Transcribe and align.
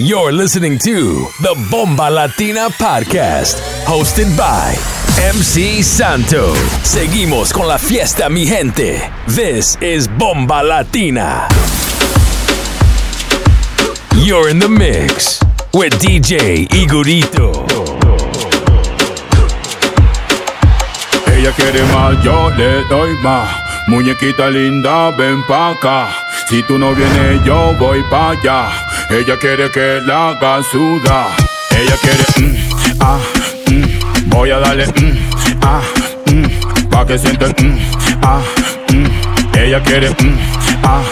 You're 0.00 0.30
listening 0.30 0.78
to 0.84 1.26
the 1.42 1.56
Bomba 1.72 2.08
Latina 2.08 2.70
Podcast, 2.70 3.58
hosted 3.84 4.30
by 4.38 4.76
MC 5.18 5.82
Santo. 5.82 6.54
Seguimos 6.84 7.52
con 7.52 7.66
la 7.66 7.78
fiesta, 7.78 8.30
mi 8.30 8.46
gente. 8.46 9.00
This 9.26 9.76
is 9.80 10.06
Bomba 10.06 10.62
Latina. 10.62 11.48
You're 14.14 14.48
in 14.48 14.60
the 14.60 14.68
mix 14.68 15.40
with 15.74 15.98
DJ 15.98 16.68
Igorito. 16.70 17.66
Ella 21.26 21.52
quiere 21.56 21.82
más, 21.92 22.22
yo 22.22 22.50
le 22.56 22.84
doy 22.88 23.16
más. 23.24 23.48
Muñequita 23.88 24.48
linda, 24.48 25.10
ven 25.10 25.42
pa' 25.48 25.70
acá. 25.70 26.08
Si 26.48 26.62
tú 26.62 26.78
no 26.78 26.94
vienes, 26.94 27.44
yo 27.44 27.74
voy 27.80 28.00
pa' 28.08 28.30
allá. 28.30 28.87
Ella 29.10 29.38
quiere 29.40 29.70
que 29.70 30.00
la 30.04 30.28
haga 30.28 30.62
suda. 30.62 31.28
Ella 31.70 31.96
quiere, 32.02 32.24
mm, 32.40 33.00
ah, 33.00 33.18
mm. 33.70 34.28
Voy 34.28 34.50
a 34.50 34.58
darle, 34.58 34.86
mm, 34.86 35.18
ah, 35.62 35.80
mm. 36.26 36.88
Pa' 36.90 37.06
que 37.06 37.18
sienta, 37.18 37.46
mm, 37.46 37.78
ah, 38.22 38.42
mm. 38.92 39.56
Ella 39.56 39.82
quiere, 39.82 40.10
mm, 40.10 40.38
ah, 40.82 41.02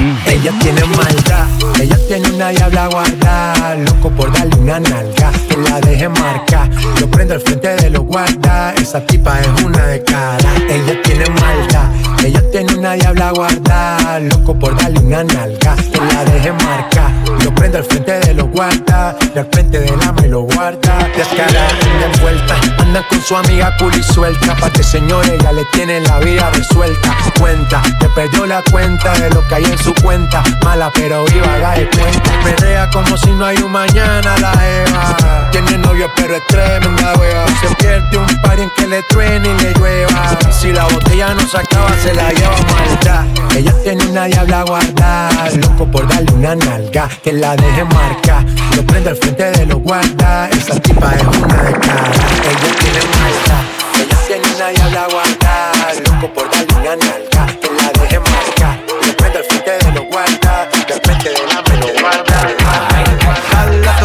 mm. 0.00 0.16
Ella 0.26 0.52
tiene 0.60 0.84
maldad, 0.96 1.46
ella 1.80 1.96
tiene 2.08 2.28
una 2.30 2.48
diabla 2.48 2.88
guarda, 2.88 3.76
loco 3.76 4.10
por 4.10 4.32
darle 4.32 4.56
una 4.56 4.80
nalga, 4.80 5.30
que 5.48 5.56
la 5.56 5.80
deje 5.80 6.08
marcar. 6.08 6.68
Lo 7.00 7.08
prendo 7.08 7.34
al 7.34 7.40
frente 7.40 7.68
de 7.76 7.90
los 7.90 8.02
guarda, 8.02 8.74
esa 8.74 9.00
tipa 9.06 9.40
es 9.40 9.62
una 9.62 9.86
de 9.86 10.02
cara. 10.02 10.50
Ella 10.68 11.00
tiene 11.02 11.26
maldad, 11.30 11.88
ella 12.24 12.42
tiene 12.50 12.74
una 12.74 12.92
diabla 12.94 13.32
guarda, 13.32 14.18
loco 14.20 14.58
por 14.58 14.74
darle 14.80 15.00
una 15.00 15.24
nalga, 15.24 15.76
que 15.76 16.00
la 16.12 16.24
deje 16.24 16.52
marcar. 16.52 17.12
Lo 17.42 17.54
prendo 17.54 17.78
al 17.78 17.84
frente 17.84 18.12
de 18.20 18.34
los 18.34 18.48
guarda, 18.48 19.14
y 19.34 19.38
al 19.38 19.46
frente 19.52 19.80
de 19.80 19.96
la 19.96 20.12
me 20.12 20.28
lo 20.28 20.40
guarda. 20.40 21.06
Descarada, 21.14 21.68
anda 21.68 22.06
envuelta, 22.14 22.54
anda 22.78 23.06
con 23.08 23.20
su 23.20 23.36
amiga 23.36 23.76
cool 23.78 23.92
suelta, 24.02 24.56
pa' 24.56 24.70
que 24.70 24.82
señores 24.82 25.32
ella 25.32 25.52
le 25.52 25.64
tiene 25.66 26.00
la 26.00 26.18
vida 26.20 26.50
resuelta. 26.50 27.14
Cuenta, 27.38 27.82
te 28.00 28.08
perdió 28.10 28.46
la 28.46 28.62
cuenta 28.70 29.12
de 29.18 29.28
lo 29.30 29.46
que 29.46 29.56
hay 29.56 29.64
en 29.64 29.78
su 29.78 29.92
cuenta. 30.02 30.42
Mala 30.62 30.90
pero 30.94 31.24
viva, 31.26 31.52
haga 31.54 31.72
de 31.72 31.88
cuenta. 31.90 32.30
Perrea 32.42 32.88
como 32.90 33.18
si 33.18 33.32
no 33.32 33.44
hay 33.44 33.58
un 33.58 33.72
mañana 33.72 34.34
la 34.38 34.52
Eva. 34.66 35.50
Tiene 35.50 35.76
novio 35.78 36.10
pero 36.16 36.36
es 36.36 36.46
tremenda 36.46 37.12
wea. 37.18 37.44
Se 37.60 37.74
pierde 37.76 38.16
un 38.16 38.42
par 38.42 38.58
en 38.58 38.70
que 38.76 38.86
le 38.86 39.02
truene 39.10 39.48
y 39.48 39.62
le 39.62 39.72
llueva. 39.74 40.38
Si 40.50 40.72
la 40.72 40.84
botella 40.86 41.34
no 41.34 41.46
se 41.46 41.58
acaba, 41.58 41.90
se 42.02 42.13
la 42.14 42.32
maldad. 42.72 43.24
Ella 43.56 43.72
tiene 43.82 44.04
una 44.06 44.24
diabla 44.26 44.64
guarda. 44.64 45.28
Loco 45.56 45.86
por 45.90 46.06
darle 46.08 46.32
una 46.32 46.54
nalga. 46.54 47.08
Que 47.22 47.32
la 47.32 47.56
deje 47.56 47.84
marcar. 47.84 48.44
Lo 48.76 48.82
prende 48.84 49.10
al 49.10 49.16
frente 49.16 49.44
de 49.50 49.66
los 49.66 49.78
guarda. 49.80 50.48
Esa 50.50 50.80
tipa 50.80 51.14
es 51.14 51.22
una 51.22 51.62
de 51.62 51.72
cara. 51.72 52.10
Ella 52.50 52.70
tiene 52.80 53.00
maldad. 53.16 53.64
Ella 54.00 54.16
tiene 54.26 54.54
una 54.54 54.68
diabla 54.68 55.06
guarda. 55.10 55.72
Loco 56.06 56.34
por 56.34 56.50
darle 56.50 56.74
una 56.74 56.96
nalga. 56.96 57.46
Que 57.60 57.68
la 57.70 58.02
deje 58.02 58.18
marcar. 58.20 58.63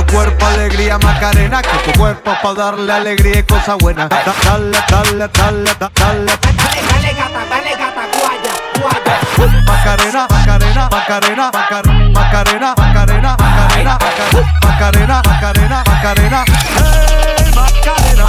Tu 0.05 0.13
cuerpo 0.13 0.45
alegría 0.45 0.97
Macarena, 0.97 1.61
que 1.61 1.91
tu 1.91 1.99
cuerpo 1.99 2.31
pa' 2.41 2.53
darle 2.53 2.91
alegría 2.91 3.39
y 3.39 3.43
cosas 3.43 3.77
buenas. 3.79 4.09
Da- 4.09 4.23
Dale, 4.45 4.77
dale, 4.89 5.27
dale, 5.33 5.71
da- 5.79 5.91
dale. 5.95 6.31
Dale 6.31 7.13
gata, 7.13 7.41
dale 7.49 7.71
gata, 7.71 8.03
guaya, 8.13 8.53
guaya. 8.81 9.19
Macarena, 9.65 10.27
Macarena, 10.29 10.89
Macarena, 10.91 11.51
Macar- 11.51 12.11
Macarena, 12.13 12.73
Macarena, 12.77 13.37
Macarena, 13.37 13.97
Macar- 13.97 14.45
Macarena, 14.63 15.21
Macarena, 15.25 15.83
Macarena. 15.85 16.45
Hey, 16.75 17.51
Macarena. 17.55 18.25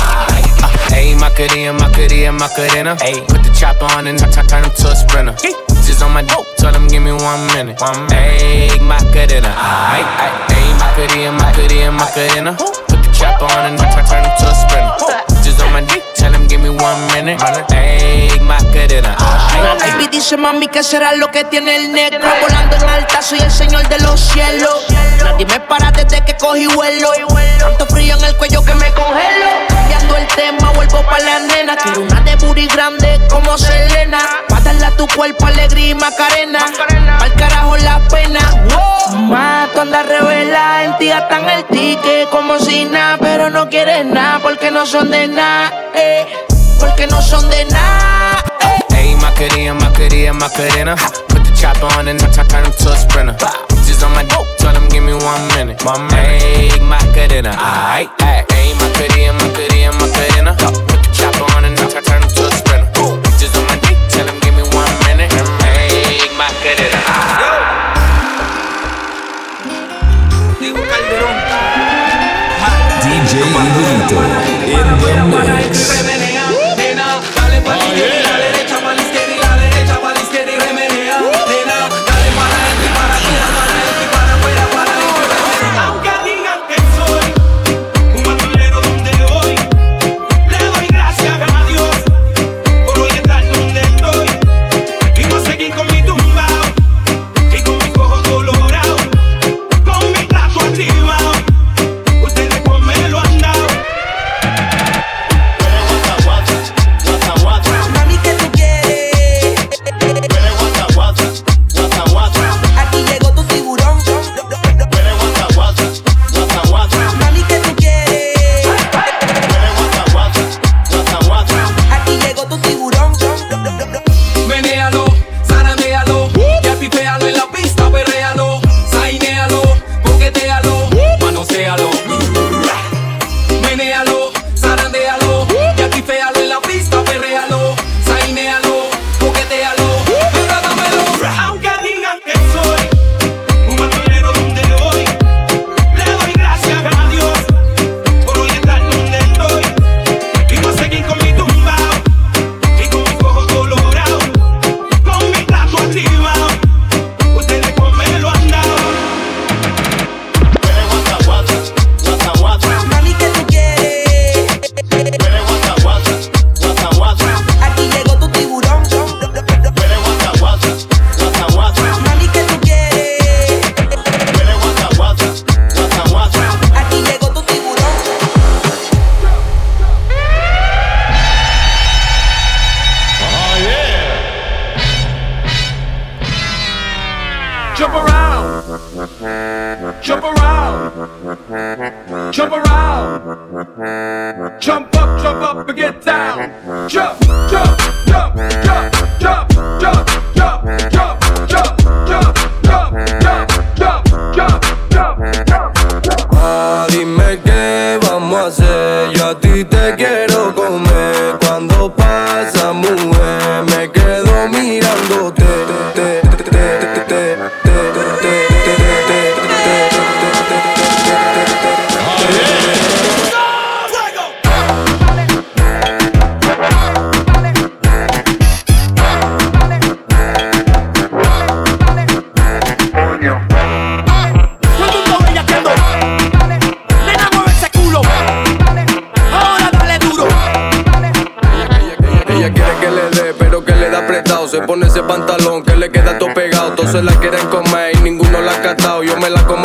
Ayy, 0.93 1.15
Macarena, 1.17 1.73
Macarena, 1.73 2.33
Macarena. 2.33 2.97
Ayy, 3.01 3.21
put 3.29 3.43
the 3.43 3.51
chopper 3.53 3.87
on 3.97 4.07
and 4.07 4.19
t- 4.19 4.43
turn 4.49 4.65
him 4.65 4.71
to 4.77 4.89
a 4.91 4.97
sprinter. 4.97 5.35
Just 5.87 6.03
on 6.03 6.13
my 6.13 6.23
dope, 6.23 6.47
tell 6.57 6.75
him 6.75 6.87
give 6.89 7.03
me 7.03 7.13
one 7.13 7.47
minute. 7.55 7.81
One 7.81 8.07
Ayy, 8.09 8.79
Macarena. 8.81 9.51
Ayy, 9.55 10.05
ayy, 10.25 10.33
ayy, 10.55 10.60
Macarena, 10.81 11.33
Macarena, 11.33 11.93
Macarena. 11.93 12.53
Put 12.57 12.89
the 12.89 13.11
chopper 13.13 13.45
on 13.45 13.67
and 13.67 13.79
t- 13.79 13.85
turn 14.09 14.25
him 14.25 14.33
to 14.41 14.47
a 14.49 14.55
sprinter. 14.55 15.43
Just 15.45 15.61
on 15.61 15.73
my 15.73 15.83
dick, 15.83 16.03
tell 16.15 16.33
him 16.33 16.49
give 16.49 16.61
me 16.61 16.71
one 16.71 17.01
minute. 17.13 17.39
Ayy, 17.41 18.41
Macarena. 18.41 19.15
Baby 19.79 20.09
dice 20.09 20.37
mami 20.37 20.69
que 20.69 20.83
será 20.83 21.13
lo 21.15 21.31
que 21.31 21.45
tiene 21.45 21.77
el 21.77 21.93
negro 21.93 22.21
Volando 22.41 22.77
en 22.77 22.89
alta, 22.89 23.21
soy 23.21 23.41
el 23.41 23.51
señor 23.51 23.87
de 23.89 23.99
los 24.01 24.19
cielos 24.21 24.87
Nadie 25.23 25.45
me 25.47 25.61
para 25.61 25.91
desde 25.91 26.25
que 26.25 26.35
cogí 26.37 26.67
vuelo 26.67 27.11
Tanto 27.59 27.87
frío 27.87 28.17
en 28.17 28.25
el 28.25 28.37
cuello 28.37 28.63
que 28.65 28.75
me 28.75 28.91
congelo 28.93 29.51
Cambiando 29.69 30.17
el 30.17 30.27
tema, 30.29 30.73
vuelvo 30.73 31.03
pa' 31.03 31.19
la 31.19 31.41
nena 31.41 31.77
Quiero 31.77 32.03
una 32.03 32.21
de 32.21 32.37
booty 32.37 32.67
grande 32.69 33.21
como 33.29 33.59
Selena 33.59 34.19
Tu 34.97 35.07
cuerpo 35.17 35.47
alegría 35.47 35.89
y 35.89 35.95
macarena 35.95 36.59
Pa'l 37.19 37.33
carajo 37.33 37.75
la 37.79 38.01
pena 38.09 38.39
wow. 38.69 39.23
Mato 39.23 39.81
anda 39.81 40.03
revela, 40.03 40.85
en 40.85 40.99
ti 40.99 41.09
gastan 41.09 41.49
el 41.49 41.65
ticket 41.65 42.29
como 42.29 42.59
si 42.59 42.85
nada 42.85 43.17
Pero 43.19 43.49
no 43.49 43.71
quieres 43.71 44.05
nada 44.05 44.41
porque 44.43 44.71
no 44.71 44.85
son 44.85 45.11
de 45.11 45.27
nada 45.27 45.73
eh, 45.95 46.27
Porque 46.79 47.07
no 47.07 47.23
son 47.23 47.49
de 47.49 47.65
nada 47.65 48.45
eh. 48.61 48.95
Ayy, 48.95 49.17
Macarena, 49.17 49.73
Macarena, 49.73 50.33
Macarena. 50.35 50.97
Put 51.29 51.45
the 51.45 51.53
chopper 51.59 51.87
on 51.99 52.09
and 52.09 52.21
t- 52.21 52.27
turn 52.27 52.67
him 52.67 52.73
to 52.73 52.93
a 52.93 52.97
sprinter. 52.97 53.37
Just 53.87 54.03
on 54.03 54.13
my 54.13 54.23
dope, 54.25 54.47
tell 54.59 54.75
him 54.77 54.87
give 54.91 55.03
me 55.03 55.15
one 55.15 55.49
minute. 55.57 55.83
Minute. 55.83 56.13
Ayy, 56.13 56.81
Macarena. 56.83 57.53
Ayy, 57.57 58.07
ayy, 58.19 58.45
ayy, 58.53 58.75
Macarena, 58.75 59.33
Macarena, 59.33 59.93
Macarena. 59.93 60.90
DJ 73.31 73.43
Lito 73.45 74.19
in 74.67 75.31
the 75.31 75.39
mix. 75.47 76.20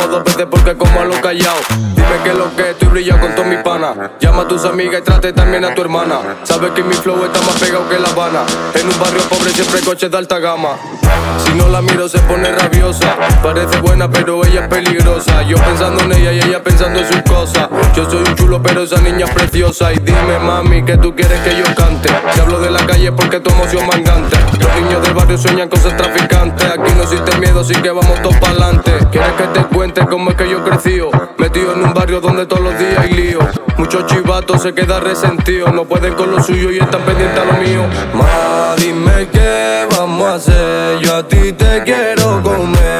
Dos 0.08 0.24
veces 0.24 0.46
porque 0.50 0.76
como 0.76 1.02
a 1.02 1.06
lo 1.06 1.20
callado. 1.20 1.58
Dime 1.96 2.24
que 2.24 2.34
lo 2.34 2.56
que 2.56 2.70
estoy 2.72 2.88
brillado 2.90 3.22
con 3.22 3.36
todo 3.36 3.46
mi 3.46 3.58
pana. 3.58 4.12
Llama 4.20 4.44
a 4.44 4.48
tus 4.48 4.64
amigas 4.66 5.02
y 5.02 5.04
trate 5.04 5.34
también 5.34 5.66
a 5.66 5.74
tu 5.74 5.82
hermana. 5.82 6.20
Sabes 6.44 6.72
que 6.72 6.84
mi 6.84 6.94
flow 6.94 7.26
está 7.26 7.42
más 7.42 7.56
pegado 7.60 7.90
que 7.90 7.98
La 7.98 8.10
Habana. 8.10 8.44
En 8.76 8.88
un 8.88 9.00
barrio 9.00 9.22
pobre 9.24 9.50
siempre 9.52 9.80
hay 9.80 9.86
coches 9.86 10.12
de 10.12 10.18
alta 10.18 10.40
gama. 10.40 10.78
Si 11.44 11.54
no 11.54 11.68
la 11.70 11.82
miro 11.82 12.08
se 12.08 12.20
pone 12.20 12.52
rabiosa. 12.52 13.16
Parece 13.42 13.80
buena, 13.80 14.10
pero 14.10 14.46
ella 14.46 14.62
es 14.62 14.68
peligrosa. 14.68 15.42
Yo 15.44 15.58
pensando 15.58 16.04
en 16.04 16.12
ella 16.14 16.34
y 16.34 16.40
ella 16.40 16.64
pensando 16.64 17.00
en 17.00 17.08
sus 17.08 17.22
cosas. 17.24 17.68
Yo 17.96 18.10
soy 18.10 18.20
un 18.20 18.36
chulo, 18.36 18.62
pero 18.62 18.84
esa 18.84 19.02
niña 19.02 19.26
es 19.26 19.32
preciosa. 19.32 19.92
Y 19.92 19.98
dime, 19.98 20.40
mami, 20.40 20.84
que 20.86 20.98
tú 20.98 21.16
quieres 21.16 21.40
que 21.42 21.56
yo 21.58 21.66
cante. 21.76 22.10
Si 22.34 22.40
hablo 22.40 22.60
de 22.60 22.70
la 22.70 22.86
calle 22.86 23.12
porque 23.12 23.40
tu 23.40 23.50
emoción 23.50 23.88
mangante. 23.88 24.38
Los 24.60 24.82
niños 24.82 25.02
del 25.02 25.14
barrio 25.14 25.38
sueñan 25.38 25.68
con 25.68 25.80
ser 25.82 25.98
traficantes. 25.98 26.70
Aquí 26.70 26.92
no 26.96 27.04
existe 27.04 27.38
miedo, 27.40 27.62
así 27.62 27.74
que 27.74 27.90
vamos 27.90 28.22
todos 28.22 28.38
para 28.38 28.52
adelante. 28.52 28.92
¿Quieres 29.12 29.32
que 29.34 29.44
te 29.48 29.64
cuente 29.66 29.95
cómo 30.04 30.32
es 30.32 30.36
que 30.36 30.50
yo 30.50 30.64
crecí? 30.64 31.00
Metido 31.38 31.74
en 31.74 31.84
un 31.84 31.94
barrio 31.94 32.20
donde 32.20 32.46
todos 32.46 32.62
los 32.62 32.78
días 32.78 32.98
hay 32.98 33.12
lío. 33.12 33.40
Muchos 33.78 34.06
chivatos 34.08 34.62
se 34.62 34.74
quedan 34.74 35.04
resentidos. 35.04 35.74
No 35.74 35.86
pueden 35.86 36.14
con 36.16 36.32
lo 36.32 36.44
suyo 36.44 36.72
y 36.72 36.80
están 36.80 37.02
pendientes 37.02 37.40
a 37.40 37.46
lo 37.46 37.54
mío. 37.54 37.82
Ma, 38.14 38.76
dime 38.78 39.28
qué 39.32 39.88
vamos 39.98 40.28
a 40.28 40.36
hacer. 40.36 41.00
Yo 41.00 41.16
a 41.16 41.28
ti 41.28 41.54
te 41.54 41.84
quiero 41.84 42.42
comer. 42.44 42.95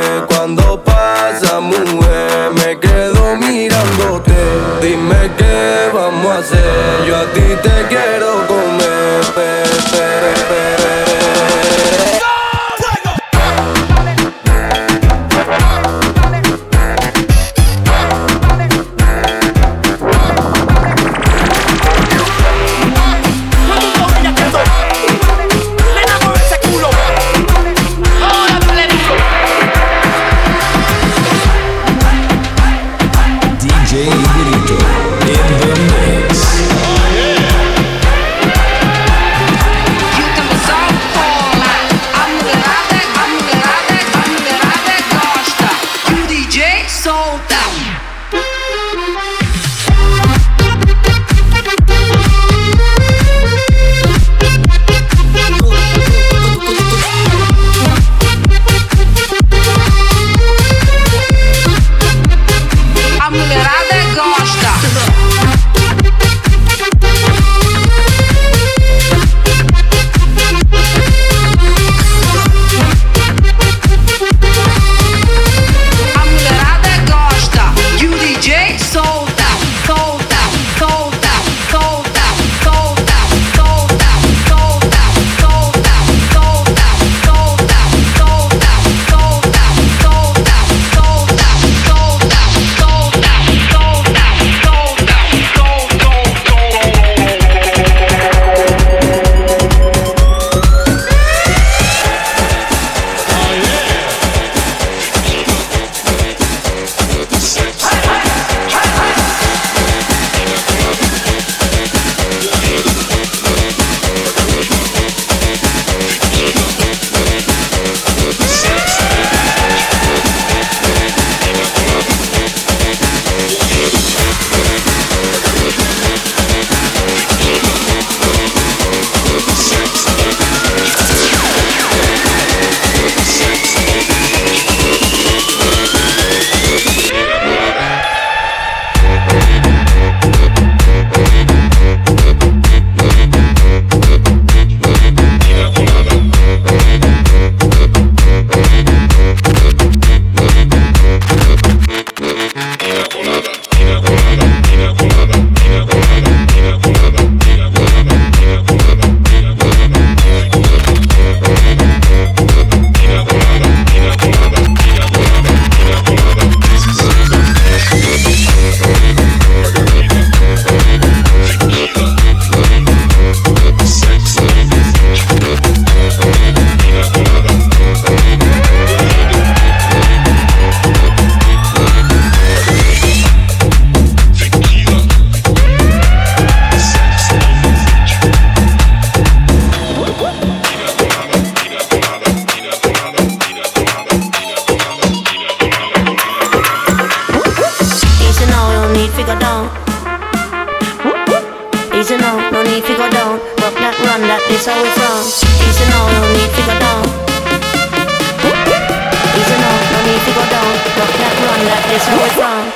Let's 212.08 212.36
go. 212.36 212.76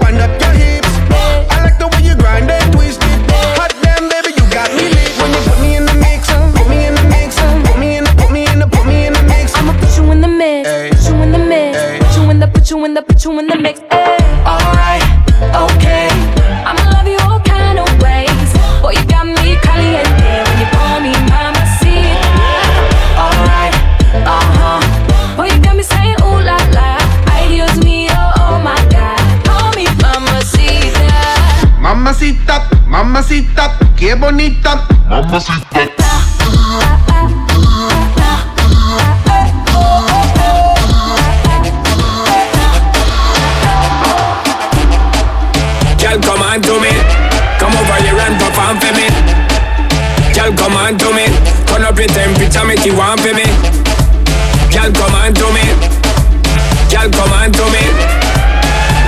wind 0.00 0.18
up 0.20 0.32
your 0.40 0.52
hips. 0.52 0.88
I 1.50 1.62
like 1.64 1.78
the 1.78 1.88
way 1.88 2.02
you 2.08 2.14
grind 2.16 2.50
and 2.50 2.72
twist 2.72 3.00
it. 3.02 3.20
Hot 3.58 3.72
damn, 3.82 4.08
baby, 4.08 4.34
you 4.38 4.44
got 4.50 4.70
me 4.76 4.84
lit 4.88 5.12
when 5.20 5.30
you 5.34 5.40
put 5.48 5.58
me 5.60 5.76
in 5.76 5.84
the 5.86 5.94
mix. 5.94 6.28
uh, 6.30 6.38
Put 6.56 6.68
me 6.68 6.86
in 6.86 6.94
the 6.94 7.04
mix. 7.08 7.38
uh, 7.38 7.62
Put 7.66 7.78
me 7.78 7.96
in 7.98 8.04
the, 8.04 8.12
put 8.20 8.30
me 8.30 8.46
in 8.46 8.58
the, 8.58 8.66
put 8.68 8.86
me 8.86 9.06
in 9.06 9.12
the 9.12 9.22
mix. 9.22 9.54
I'ma 9.56 9.72
put 9.78 9.90
you 9.96 10.04
in 10.12 10.20
the 10.20 10.28
mix, 10.28 10.68
put 10.68 11.08
you 11.08 11.22
in 11.22 11.30
the 11.32 11.38
mix, 11.38 11.78
put 12.04 12.16
you 12.16 12.30
in 12.30 12.38
the, 12.40 12.46
put 12.48 12.70
you 12.70 12.84
in 12.84 12.94
the, 12.94 13.02
put 13.02 13.24
you 13.24 13.38
in 13.38 13.46
the 13.46 13.56
mix. 13.56 13.80
Mamacita, 33.18 33.68
mamacita, 33.68 33.96
qué 33.96 34.14
bonita. 34.14 34.86
Girl, 45.98 46.20
come 46.20 46.42
on 46.42 46.62
to 46.62 46.78
me. 46.78 46.90
Come 47.58 47.74
over 47.74 47.98
here 48.02 48.20
and 48.20 48.38
perform 48.38 48.78
for 48.78 48.92
me. 48.94 49.08
Girl, 50.32 50.52
come 50.54 50.76
on 50.76 50.96
to 50.98 51.12
me. 51.12 51.26
Turn 51.66 51.82
up 51.82 51.98
your 51.98 52.06
temperature, 52.06 52.64
make 52.64 52.84
you 52.86 52.96
want 52.96 53.20
for 53.20 53.34
me. 53.34 53.42
Girl, 54.70 54.92
come 54.92 55.14
on 55.16 55.34
to 55.34 55.46
me. 55.50 55.66
Girl, 56.88 57.10
come 57.10 57.32
on 57.32 57.50
to 57.50 57.64
me. 57.74 57.82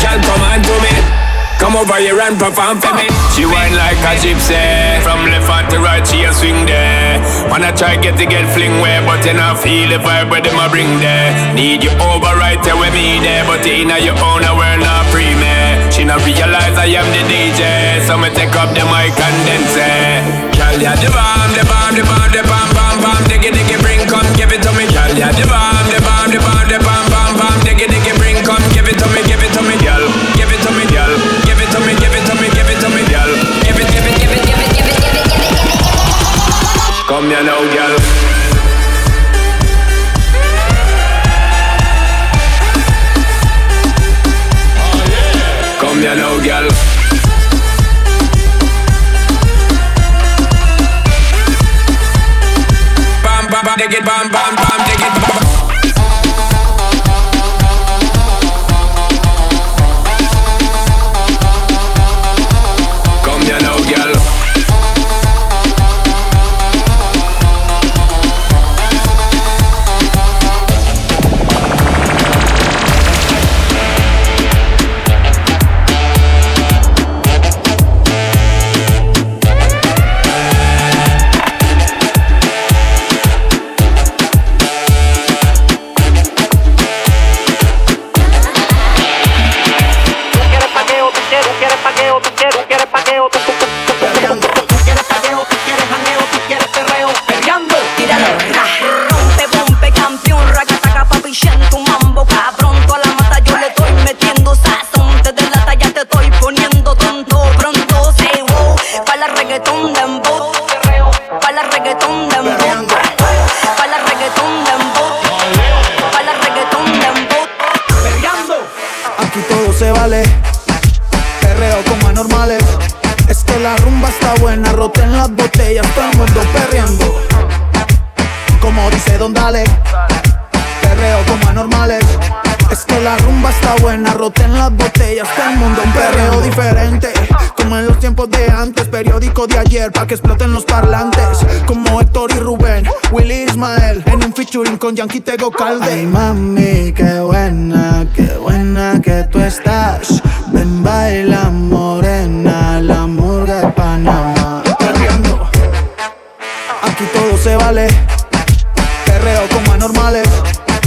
Girl, 0.02 0.18
come 0.18 0.42
on 0.42 0.62
to 0.62 0.80
me. 0.82 1.20
Come 1.60 1.76
over 1.76 1.94
here 2.00 2.20
and 2.20 2.36
perform 2.36 2.80
for 2.80 2.92
me. 2.94 3.09
She 3.34 3.46
whine 3.46 3.74
like 3.78 4.00
a 4.02 4.12
gypsy. 4.18 4.58
From 5.06 5.24
left 5.30 5.46
hand 5.46 5.70
to 5.70 5.78
right, 5.78 6.04
she 6.06 6.24
a 6.26 6.32
swing 6.32 6.66
there. 6.66 7.22
Wanna 7.48 7.72
try 7.72 7.96
get 7.96 8.18
to 8.18 8.26
get 8.26 8.46
fling 8.54 8.82
where, 8.82 9.00
but 9.06 9.24
you 9.24 9.34
not 9.34 9.58
feel 9.62 9.88
the 9.88 9.98
vibe 10.02 10.30
where 10.30 10.42
them 10.42 10.58
a 10.58 10.68
bring 10.68 10.98
there. 10.98 11.30
Need 11.54 11.82
you 11.84 11.94
over 12.02 12.34
right 12.36 12.60
there 12.66 12.76
with 12.76 12.92
me 12.92 13.22
there, 13.22 13.46
but 13.46 13.64
you 13.64 13.86
inna 13.86 13.98
your 14.02 14.18
own 14.18 14.42
a 14.44 14.52
world 14.52 14.82
not 14.82 15.06
free 15.14 15.34
me. 15.38 15.56
She 15.94 16.04
not 16.04 16.20
realize 16.26 16.76
I 16.76 16.90
am 16.92 17.06
the 17.14 17.22
DJ, 17.30 18.02
so 18.04 18.18
me 18.18 18.28
take 18.34 18.54
up 18.58 18.74
the 18.74 18.84
mic 18.90 19.14
and 19.16 19.38
then 19.46 19.62
say, 19.72 20.50
Girl, 20.58 20.76
yeah, 20.76 20.92
the 20.98 21.08
bomb, 21.08 21.50
the 21.56 21.64
bomb, 21.64 21.94
the 21.96 22.04
bomb, 22.04 22.28
the 22.34 22.42
bomb, 22.44 22.70
bomb, 22.76 22.98
bomb, 23.00 23.24
diggy, 23.30 23.48
diggy, 23.48 23.80
bring, 23.80 24.04
come 24.04 24.28
give 24.36 24.52
it 24.52 24.60
to 24.60 24.70
me. 24.76 24.84
Girl, 24.92 25.08
yeah, 25.16 25.32
the 25.32 25.48
bomb, 25.48 25.86
the 25.88 25.98
bomb, 26.04 26.28
the 26.28 26.38
bomb, 26.44 26.66
the 26.68 26.78
bomb, 26.84 27.06
bomb, 27.08 27.32
bomb, 27.40 27.58
diggy, 27.64 27.88
diggy, 27.88 28.12
bring, 28.20 28.36
come 28.44 28.60
give 28.76 28.84
it 28.84 29.00
to 29.00 29.06
me, 29.16 29.24
give 29.24 29.40
it 29.40 29.52
to 29.56 29.62
me, 29.64 29.79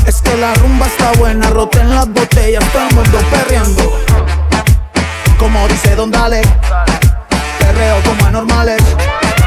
Es 0.05 0.21
que 0.21 0.37
la 0.37 0.53
rumba 0.53 0.85
está 0.85 1.13
buena, 1.13 1.49
roten 1.49 1.89
las 1.89 2.07
botellas, 2.07 2.63
todo 2.71 2.87
el 2.87 2.93
mundo 2.93 3.17
perreando. 3.31 3.99
Como 5.39 5.67
dice 5.67 5.95
Don 5.95 6.11
Dale, 6.11 6.43
perreo 7.57 8.03
como 8.03 8.25
anormales. 8.27 8.83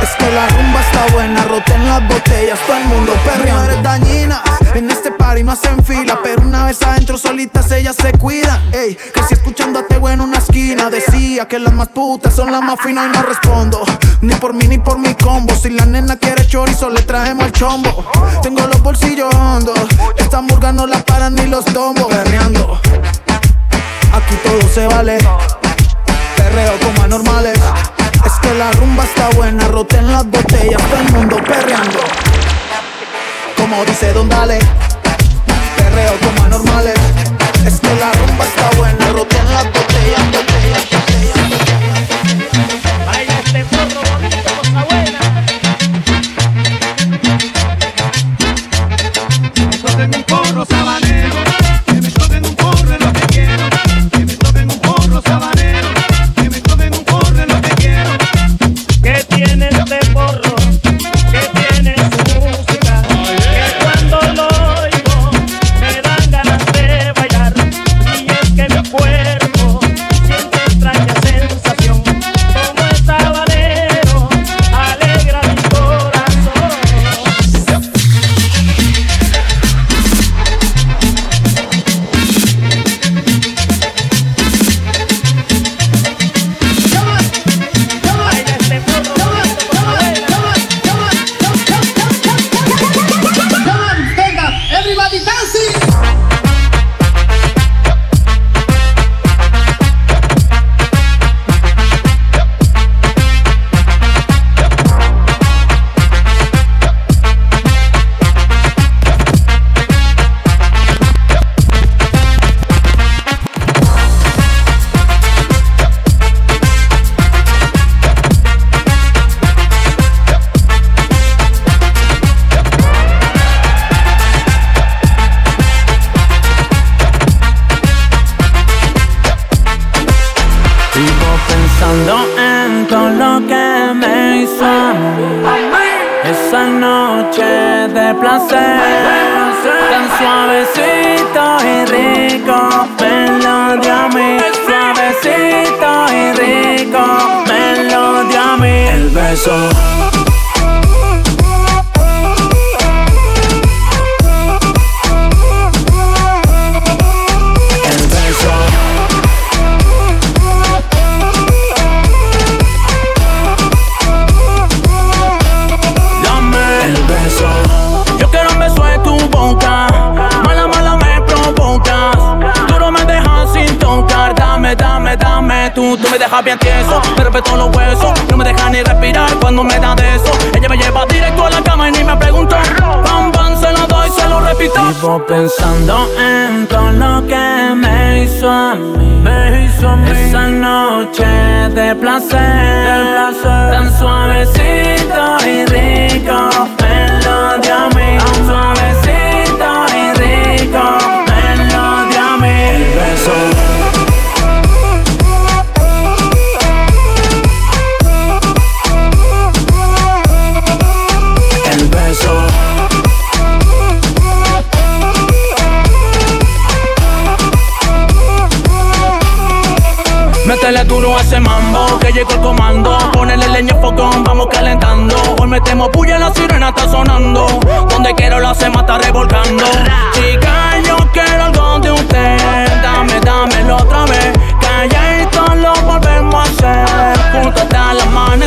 Es 0.03 0.11
que 0.19 0.31
la 0.31 0.49
rumba 0.49 0.81
está 0.81 1.13
buena, 1.13 1.45
roten 1.45 1.87
las 1.87 2.07
botellas, 2.09 2.59
todo 2.67 2.77
el 2.77 2.85
mundo 2.85 3.13
perreando 3.25 3.65
eres 3.65 3.83
dañina, 3.83 4.43
en 4.75 4.91
este 4.91 5.11
party 5.11 5.43
no 5.43 5.53
hacen 5.53 5.83
fila 5.85 6.19
Pero 6.23 6.43
una 6.43 6.67
vez 6.67 6.83
adentro 6.83 7.17
solitas 7.17 7.71
ellas 7.73 7.97
se 7.97 8.13
cuidan 8.13 8.61
Ey, 8.73 8.97
casi 9.15 9.35
escuchando 9.35 9.79
a 9.79 9.87
Tego 9.87 10.11
en 10.11 10.21
una 10.21 10.39
esquina. 10.39 10.91
Decía 10.91 11.49
que 11.49 11.59
las 11.59 11.73
más 11.73 11.89
putas 11.89 12.35
son 12.35 12.53
las 12.53 12.63
más 12.63 12.79
finas 12.81 13.07
y 13.07 13.17
no 13.17 13.23
respondo. 13.23 13.83
Ni 14.21 14.35
por 14.35 14.53
mí 14.53 14.67
ni 14.67 14.79
por 14.79 14.99
mi 14.99 15.15
combo. 15.15 15.55
Si 15.55 15.71
la 15.71 15.87
nena 15.87 16.17
quiere 16.17 16.47
chorizo 16.47 16.91
le 16.91 17.03
traemos 17.03 17.47
el 17.47 17.53
chombo. 17.53 18.05
Tengo 18.43 18.67
los 18.67 18.83
bolsillos 18.83 19.35
hondos 19.35 19.79
Esta 20.17 20.41
murga 20.41 20.73
no 20.73 20.87
la 20.87 20.99
paran 21.05 21.35
ni 21.35 21.47
los 21.47 21.65
tombos. 21.65 22.07
Perreando. 22.07 22.81
Aquí 24.13 24.35
todo 24.43 24.69
se 24.73 24.87
vale. 24.87 25.19
Perreo 26.37 26.79
como 26.81 27.03
anormales 27.03 27.59
que 28.47 28.55
la 28.55 28.71
rumba 28.73 29.05
está 29.05 29.29
buena, 29.31 29.67
roten 29.69 30.13
las 30.13 30.25
botellas, 30.25 30.81
todo 30.89 31.01
el 31.01 31.13
mundo 31.13 31.37
perreando. 31.37 31.99
Como 33.57 33.85
dice 33.85 34.13
Don 34.13 34.29
Dale, 34.29 34.59
perreo 35.77 36.13
como 36.21 36.45
anormales. 36.45 36.95
Es 37.67 37.81
que 37.81 37.95
la 37.95 38.13
rumba 38.13 38.45
está 38.45 38.71
buena, 38.77 39.09
roten 39.13 39.45
las 39.53 39.65
botellas, 39.65 40.21
botellas. 40.33 40.91
botellas. 40.91 41.86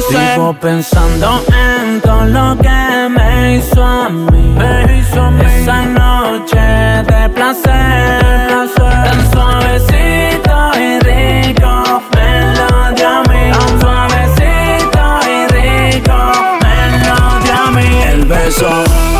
Sigo 0.07 0.53
pensando 0.53 1.43
en 1.51 1.99
todo 2.01 2.25
lo 2.25 2.57
que 2.57 3.09
me 3.09 3.57
hizo 3.57 3.83
a 3.83 4.09
mí. 4.09 4.55
Me 4.57 4.97
hizo. 4.97 5.29
Esa 5.41 5.81
noche 5.85 6.57
de 6.57 7.29
placer. 7.29 8.69
Tan 8.75 9.31
suavecito 9.31 10.71
y 10.79 10.99
rico 10.99 12.01
me 12.15 12.53
lo. 12.55 12.69
Tan 12.95 13.79
suavecito 13.81 15.19
y 15.27 15.47
rico 15.53 16.17
me 16.61 16.77
lo. 17.05 18.11
El 18.13 18.25
beso. 18.25 19.18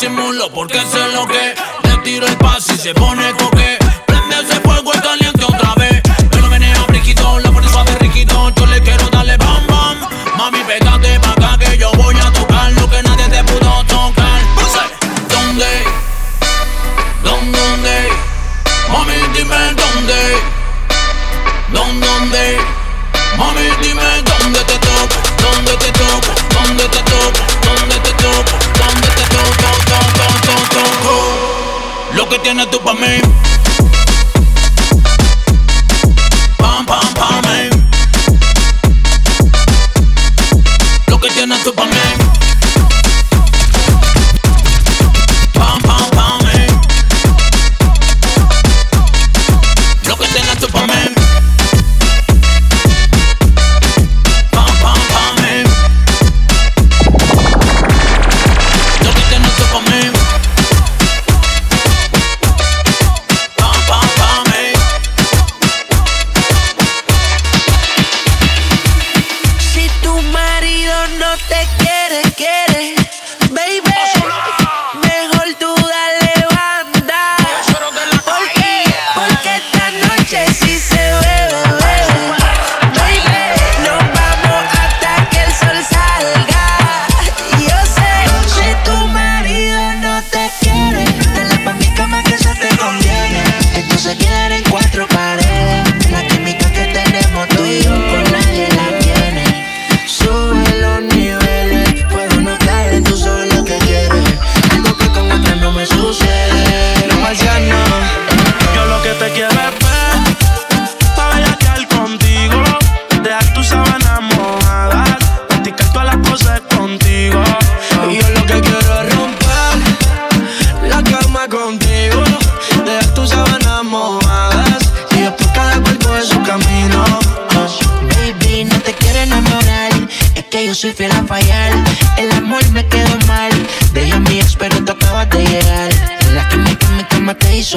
disimulo 0.00 0.50
porque 0.50 0.80
sé 0.80 1.12
lo 1.14 1.26
que. 1.26 1.54
Le 1.84 1.96
tiro 1.98 2.26
el 2.26 2.36
pase 2.38 2.74
y 2.74 2.78
se 2.78 2.94
pone 2.94 3.29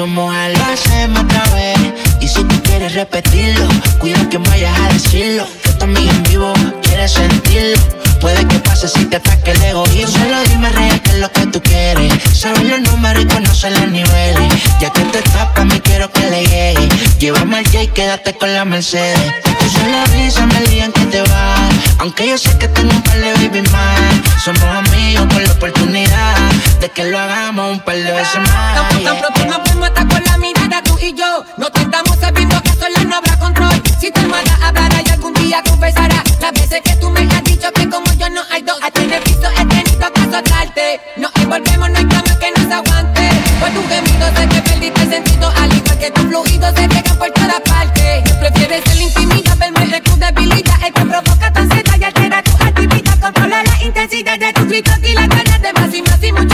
somos 0.04 0.34
algo. 0.34 0.62
Hacemos 0.64 1.22
otra 1.22 1.44
vez. 1.54 1.78
Y 2.20 2.28
si 2.28 2.44
tú 2.44 2.62
quieres 2.62 2.94
repetirlo, 2.94 3.66
cuida 3.98 4.28
que 4.28 4.36
vayas 4.36 4.78
a 4.78 4.92
decirlo. 4.92 5.46
Yo 5.64 5.78
también 5.78 6.22
vivo, 6.24 6.52
quieres 6.82 7.12
sentirlo 7.12 7.80
puede 8.24 8.48
que 8.48 8.58
pase 8.58 8.88
si 8.88 9.04
te 9.04 9.16
ataque 9.16 9.50
el 9.50 9.62
egoísmo. 9.62 10.18
Solo 10.18 10.42
dime 10.48 10.70
real 10.70 10.98
que 11.02 11.10
es 11.10 11.18
lo 11.18 11.30
que 11.30 11.46
tú 11.52 11.60
quieres. 11.60 12.10
Sabes 12.32 12.64
los 12.64 12.80
números 12.80 13.22
y 13.22 13.26
conoces 13.26 13.78
los 13.78 13.90
niveles. 13.90 14.48
Ya 14.80 14.88
que 14.90 15.02
te 15.12 15.20
tapa, 15.20 15.62
me 15.66 15.78
quiero 15.82 16.10
que 16.10 16.22
le 16.30 16.40
llegue. 16.46 16.88
Llévame 17.18 17.58
al 17.58 17.66
J 17.66 17.82
y 17.82 17.88
quédate 17.88 18.32
con 18.32 18.54
la 18.54 18.64
Mercedes. 18.64 19.30
Tú 19.58 19.66
sola 19.68 20.04
risa 20.14 20.46
me 20.46 20.60
digan 20.70 20.90
que 20.92 21.04
te 21.12 21.20
va. 21.20 21.54
Aunque 21.98 22.26
yo 22.26 22.38
sé 22.38 22.56
que 22.56 22.66
tengo 22.68 22.94
un 22.94 23.02
par 23.02 23.18
de 23.18 23.30
baby 23.34 23.62
más. 23.70 24.00
Somos 24.42 24.62
amigos 24.62 25.26
con 25.30 25.44
la 25.44 25.52
oportunidad 25.52 26.36
de 26.80 26.88
que 26.88 27.04
lo 27.04 27.18
hagamos 27.18 27.72
un 27.72 27.80
par 27.80 27.96
de 27.96 28.10
veces 28.10 28.40
más. 28.40 28.88
Tan, 28.88 29.04
tan 29.04 29.18
pronto 29.18 29.44
nos 29.44 29.62
vemos 29.64 29.88
hasta 29.88 30.08
con 30.08 30.24
la 30.24 30.38
mirada 30.38 30.82
tú 30.82 30.96
y 30.98 31.12
yo. 31.12 31.44
No 31.58 31.68
te 31.70 31.82
estamos 31.82 32.16
sabiendo 32.18 32.60
que 32.62 32.70
sola 32.70 33.04
no 33.06 33.16
habrá 33.16 33.38
control. 33.38 33.82
Si 34.00 34.10
tu 34.10 34.20
hermana 34.20 34.58
hablará 34.62 35.02
y 35.06 35.10
algún 35.10 35.34
día 35.34 35.62
confesará 35.68 36.24
las 36.40 36.52
veces 36.52 36.80
que 36.82 36.96
tú 36.96 37.10
me 37.10 37.20
has 37.20 37.44
dicho 37.44 37.70
que 37.72 37.83
como 37.94 38.12
yo 38.14 38.28
no 38.30 38.42
hay 38.50 38.62
dos. 38.62 38.76
A 38.82 38.90
tener 38.90 39.22
piso 39.22 39.48
he 39.56 39.64
tenido 39.66 40.12
que 40.12 40.20
azotarte. 40.20 41.00
Nos 41.16 41.30
envolvemos, 41.36 41.90
no 41.90 41.98
hay 41.98 42.06
cama 42.06 42.38
que 42.40 42.50
nos 42.50 42.72
aguante. 42.72 43.30
Por 43.60 43.70
tu 43.70 43.82
gemido 43.88 44.26
sé 44.36 44.48
que 44.48 44.60
perdiste 44.62 45.02
el 45.02 45.10
sentido. 45.10 45.52
Al 45.56 45.72
igual 45.72 45.98
que 45.98 46.10
tus 46.10 46.24
fluidos 46.24 46.74
se 46.74 46.88
pegan 46.88 47.16
por 47.16 47.30
todas 47.30 47.60
partes. 47.60 48.32
Prefieres 48.40 48.82
el 48.92 49.02
intimidad, 49.02 49.56
verme 49.58 49.86
de 49.86 50.00
tu 50.00 50.16
debilidad. 50.16 50.76
El 50.84 50.92
que 50.92 51.04
provoca 51.04 51.52
tu 51.52 51.60
ansiedad 51.60 51.96
y 52.00 52.04
altera 52.04 52.42
tu 52.42 52.52
actividad. 52.64 53.18
Controla 53.20 53.62
la 53.62 53.84
intensidad 53.84 54.38
de 54.38 54.52
tus 54.52 54.66
gritos 54.66 54.98
y 55.02 55.12
las 55.12 55.28
ganas 55.28 55.62
de 55.62 55.72
más 55.72 55.94
y 55.94 56.02
más 56.02 56.22
y 56.22 56.32
mucho 56.32 56.53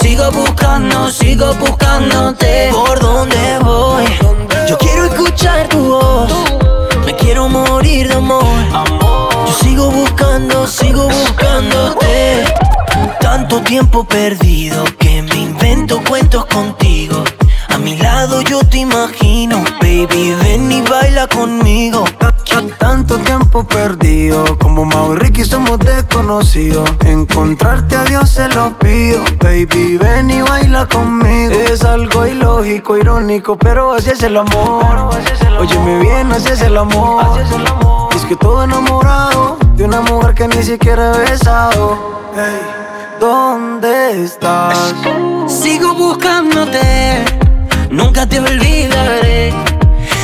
Sigo 0.00 0.30
buscando, 0.30 1.10
sigo 1.10 1.54
buscándote. 1.54 2.70
¿Por 2.72 2.98
dónde 3.00 3.58
voy? 3.62 4.04
Yo 4.68 4.76
quiero 4.78 5.06
escuchar 5.06 5.68
tu 5.68 5.78
voz. 5.78 6.30
Me 7.04 7.14
quiero 7.14 7.48
morir 7.48 8.08
de 8.08 8.14
amor. 8.14 8.44
Yo 9.46 9.52
sigo 9.62 9.90
buscando, 9.90 10.66
sigo 10.66 11.08
buscándote. 11.08 12.44
Tanto 13.20 13.60
tiempo 13.62 14.04
perdido 14.04 14.84
que 14.98 15.22
me 15.22 15.36
invento 15.36 16.02
cuentos 16.08 16.44
contigo. 16.46 17.24
Mi 17.86 17.96
lado 17.98 18.40
yo 18.40 18.64
te 18.64 18.78
imagino, 18.78 19.62
baby, 19.80 20.34
ven 20.42 20.72
y 20.72 20.82
baila 20.82 21.28
conmigo. 21.28 22.04
Tanto 22.80 23.16
tiempo 23.18 23.62
perdido, 23.62 24.58
como 24.58 24.84
Mau 24.84 25.12
y 25.12 25.18
Ricky 25.18 25.44
somos 25.44 25.78
desconocidos. 25.78 26.90
Encontrarte 27.04 27.94
a 27.94 28.02
Dios 28.02 28.28
se 28.28 28.48
lo 28.48 28.76
pido, 28.76 29.22
baby, 29.40 29.98
ven 29.98 30.30
y 30.30 30.42
baila 30.42 30.86
conmigo. 30.86 31.52
Es 31.52 31.84
algo 31.84 32.26
ilógico, 32.26 32.96
irónico, 32.96 33.56
pero 33.56 33.92
así 33.92 34.10
es 34.10 34.22
el 34.24 34.36
amor. 34.36 34.84
Óyeme 35.56 36.00
bien, 36.00 36.32
así 36.32 36.48
es 36.48 36.62
el 36.62 36.76
amor. 36.76 37.38
Es 38.16 38.24
que 38.24 38.34
todo 38.34 38.64
enamorado 38.64 39.58
de 39.76 39.84
una 39.84 40.00
mujer 40.00 40.34
que 40.34 40.48
ni 40.48 40.64
siquiera 40.64 41.14
he 41.14 41.30
besado. 41.30 41.96
Ey, 42.34 43.20
¿dónde 43.20 44.24
estás? 44.24 44.92
Sigo 45.46 45.94
buscándote, 45.94 47.24
nunca 47.90 48.26
te 48.26 48.40
olvidaré. 48.40 49.52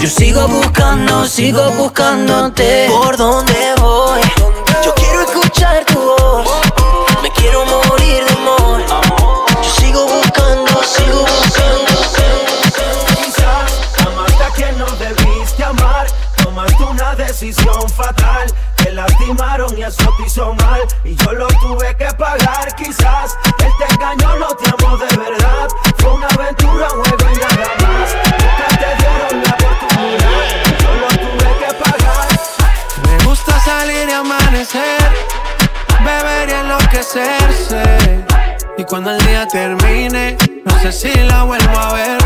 Yo 0.01 0.09
sigo 0.09 0.48
buscando, 0.48 1.25
sigo 1.27 1.62
buscándote. 1.72 2.88
¿Por 2.88 3.16
dónde 3.16 3.75
voy? 3.81 4.20
Yo 4.85 4.94
quiero 4.94 5.22
escuchar 5.22 5.85
tu 5.85 5.98
voz. 6.01 6.46
Me 7.22 7.31
quiero 7.31 7.64
morir 7.66 8.25
de 8.25 8.33
amor. 8.33 8.81
Yo 9.62 9.70
sigo 9.81 10.07
buscando, 10.07 10.83
sigo. 10.83 11.25
Quizás 13.16 14.07
amaste 14.07 14.44
a 14.44 14.51
quien 14.55 14.79
no 14.79 14.87
debiste 14.96 15.64
amar. 15.64 16.07
Tomaste 16.42 16.83
una 16.85 17.14
decisión 17.14 17.88
fatal. 17.88 18.53
Lastimaron 18.94 19.76
y 19.78 19.83
eso 19.83 20.12
te 20.18 20.26
hizo 20.26 20.52
mal. 20.55 20.83
Y 21.05 21.14
yo 21.14 21.33
lo 21.33 21.46
tuve 21.46 21.96
que 21.96 22.07
pagar. 22.18 22.74
Quizás 22.76 23.37
él 23.59 23.72
te 23.78 23.94
engañó, 23.94 24.37
no 24.37 24.48
te 24.48 24.68
amó 24.68 24.96
de 24.98 25.16
verdad. 25.16 25.68
Fue 25.98 26.12
una 26.12 26.26
aventura, 26.26 26.88
un 26.92 27.05
juego 27.05 27.33
y 27.33 27.38
más. 27.40 28.14
Nunca 28.38 28.66
te 28.78 28.90
dieron 28.98 29.42
la 29.42 29.50
oportunidad. 29.55 30.44
Yo 30.78 30.92
lo 30.94 31.09
tuve 31.09 31.50
que 31.59 31.74
pagar. 31.74 32.28
Me 33.02 33.24
gusta 33.24 33.61
salir 33.61 34.09
y 34.09 34.12
amanecer, 34.12 35.02
beber 36.05 36.48
y 36.48 36.52
enloquecerse. 36.52 38.24
Y 38.76 38.85
cuando 38.85 39.12
el 39.12 39.24
día 39.24 39.46
termine, 39.46 40.37
no 40.64 40.78
sé 40.81 40.92
si 40.92 41.14
la 41.14 41.44
vuelvo 41.44 41.78
a 41.78 41.92
ver. 41.94 42.18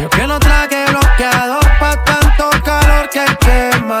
Yo 0.00 0.10
que 0.10 0.26
no 0.26 0.40
traje 0.40 0.86
bloqueador 0.86 1.64
pa' 1.78 2.02
tanto 2.04 2.50
calor 2.64 3.08
que 3.10 3.24
quema. 3.38 4.00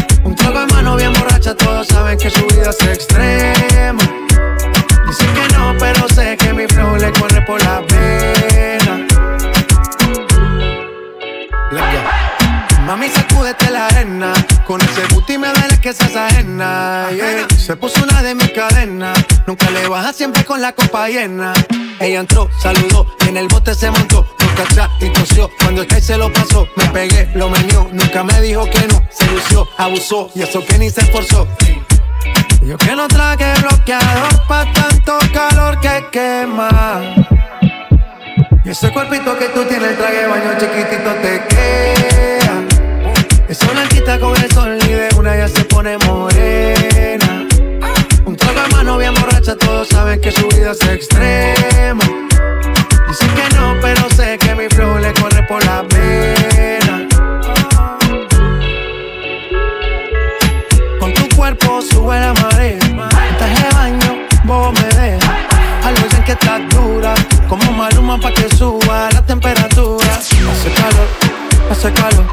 Un 0.23 0.35
trago 0.35 0.61
en 0.61 0.67
mano 0.67 0.95
bien 0.95 1.13
borracha, 1.13 1.55
todos 1.55 1.87
saben 1.87 2.17
que 2.17 2.29
su 2.29 2.45
vida 2.47 2.69
es 2.69 2.87
extrema. 2.87 4.03
Dice 5.07 5.25
que 5.33 5.55
no, 5.57 5.75
pero 5.79 6.07
sé 6.09 6.37
que 6.37 6.53
mi 6.53 6.67
flow 6.67 6.95
le 6.95 7.11
corre 7.13 7.41
por 7.41 7.61
la 7.63 7.81
pena. 7.87 9.10
Mami, 12.91 13.07
sacúdete 13.07 13.69
la 13.69 13.87
arena. 13.87 14.33
Con 14.67 14.81
ese 14.81 15.05
booty 15.13 15.37
me 15.37 15.47
duele 15.47 15.79
que 15.79 15.93
seas 15.93 16.13
ajena. 16.13 17.07
yeah. 17.15 17.47
Se 17.57 17.77
puso 17.77 18.03
una 18.03 18.21
de 18.21 18.35
mis 18.35 18.51
cadenas. 18.51 19.17
Nunca 19.47 19.69
le 19.69 19.87
baja 19.87 20.11
siempre 20.11 20.43
con 20.43 20.61
la 20.61 20.73
copa 20.73 21.07
llena. 21.07 21.53
Ella 22.01 22.19
entró, 22.19 22.49
saludó 22.61 23.07
y 23.23 23.29
en 23.29 23.37
el 23.37 23.47
bote 23.47 23.75
se 23.75 23.89
montó. 23.89 24.27
Vuelta 24.37 24.63
atrás 24.63 24.89
y 24.99 25.07
tosió. 25.07 25.49
Cuando 25.61 25.83
el 25.83 26.01
se 26.01 26.17
lo 26.17 26.33
pasó, 26.33 26.67
me 26.75 26.85
pegué, 26.87 27.31
lo 27.33 27.49
menió. 27.49 27.87
Nunca 27.93 28.25
me 28.25 28.41
dijo 28.41 28.69
que 28.69 28.85
no, 28.87 29.01
se 29.09 29.25
lució, 29.27 29.65
abusó 29.77 30.29
y 30.35 30.41
eso 30.41 30.61
que 30.65 30.77
ni 30.77 30.89
se 30.89 30.99
esforzó. 30.99 31.47
Yo 32.61 32.77
que 32.77 32.93
no 32.93 33.07
traje 33.07 33.53
bloqueador 33.61 34.47
pa' 34.49 34.69
tanto 34.73 35.17
calor 35.33 35.79
que 35.79 36.07
quema. 36.11 36.99
Y 38.65 38.69
ese 38.69 38.91
cuerpito 38.91 39.37
que 39.39 39.45
tú 39.45 39.63
tienes, 39.63 39.91
el 39.91 39.97
traje 39.97 40.27
baño 40.27 40.57
chiquitito 40.59 41.09
te 41.21 41.47
queda. 41.47 42.40
Esa 43.51 43.69
blanquita 43.69 44.17
con 44.17 44.33
el 44.41 44.49
sol 44.53 44.77
y 44.81 44.93
de 44.93 45.09
una 45.17 45.35
ya 45.35 45.45
se 45.45 45.65
pone 45.65 45.97
morena. 46.07 47.45
Un 48.23 48.37
trago 48.37 48.61
de 48.61 48.67
mano 48.69 48.97
bien 48.97 49.13
borracha, 49.13 49.57
todos 49.57 49.89
saben 49.89 50.21
que 50.21 50.31
su 50.31 50.47
vida 50.47 50.71
es 50.71 50.81
extrema. 50.87 52.01
Dicen 53.09 53.29
que 53.35 53.55
no, 53.57 53.75
pero 53.81 54.09
sé 54.11 54.37
que 54.37 54.55
mi 54.55 54.69
flow 54.69 54.99
le 54.99 55.11
corre 55.11 55.43
por 55.49 55.61
la 55.65 55.83
pena. 55.83 57.09
Con 60.97 61.13
tu 61.13 61.35
cuerpo 61.35 61.81
sube 61.81 62.21
la 62.21 62.33
marea. 62.35 62.77
Estás 62.77 63.63
de 63.63 63.69
baño, 63.75 64.27
vos 64.45 64.71
me 64.71 64.87
dejas. 64.97 65.29
Algo 65.83 66.03
dicen 66.05 66.23
que 66.23 66.31
estás 66.31 66.61
dura, 66.69 67.13
como 67.49 67.69
maluma 67.73 68.17
pa' 68.17 68.31
que 68.31 68.47
suba 68.55 69.09
la 69.11 69.21
temperatura. 69.25 70.07
Hace 70.15 70.71
calor, 70.71 71.07
hace 71.71 71.91
calor. 71.93 72.25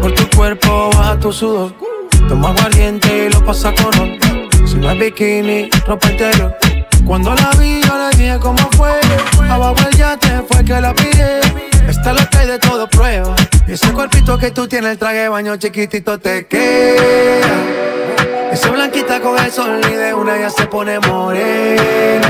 Por 0.00 0.12
tu 0.12 0.36
cuerpo 0.36 0.90
baja 0.94 1.18
tu 1.18 1.32
sudor. 1.32 1.72
Toma 2.28 2.50
aguardiente 2.50 3.26
y 3.26 3.32
lo 3.32 3.44
pasa 3.44 3.72
con 3.74 3.86
oro. 3.86 4.16
Si 4.66 4.76
no 4.76 4.90
es 4.90 4.98
bikini, 4.98 5.68
ropa 5.86 6.10
interior. 6.10 6.56
Cuando 7.06 7.34
la 7.34 7.50
vi, 7.58 7.82
yo 7.82 7.94
le 7.98 8.16
dije 8.16 8.38
cómo 8.40 8.58
fue. 8.76 8.98
Abajo 9.48 9.76
el 9.88 9.96
yate 9.96 10.42
fue 10.48 10.64
que 10.64 10.80
la 10.80 10.94
pide. 10.94 11.40
Esta 11.86 12.12
lo 12.12 12.20
hay 12.38 12.46
de 12.46 12.58
todo 12.58 12.88
prueba. 12.88 13.34
Ese 13.66 13.92
cuerpito 13.92 14.38
que 14.38 14.50
tú 14.50 14.66
tienes, 14.66 14.92
el 14.92 14.98
traje 14.98 15.28
baño 15.28 15.56
chiquitito 15.56 16.18
te 16.18 16.46
queda. 16.46 17.52
Esa 18.52 18.70
blanquita 18.70 19.20
con 19.20 19.38
el 19.38 19.50
sol 19.50 19.80
y 19.90 19.94
de 19.94 20.14
una 20.14 20.38
ya 20.38 20.50
se 20.50 20.66
pone 20.66 20.98
morena. 21.00 22.28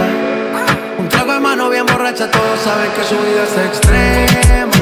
Un 0.99 1.09
trago 1.09 1.35
de 1.35 1.41
mano 1.41 1.69
bien 1.69 1.87
borracha, 1.87 2.31
todos 2.31 2.61
saben 2.65 2.91
que 2.93 3.05
su 3.05 3.15
vida 3.15 3.45
es 3.45 3.67
extrema. 3.67 4.82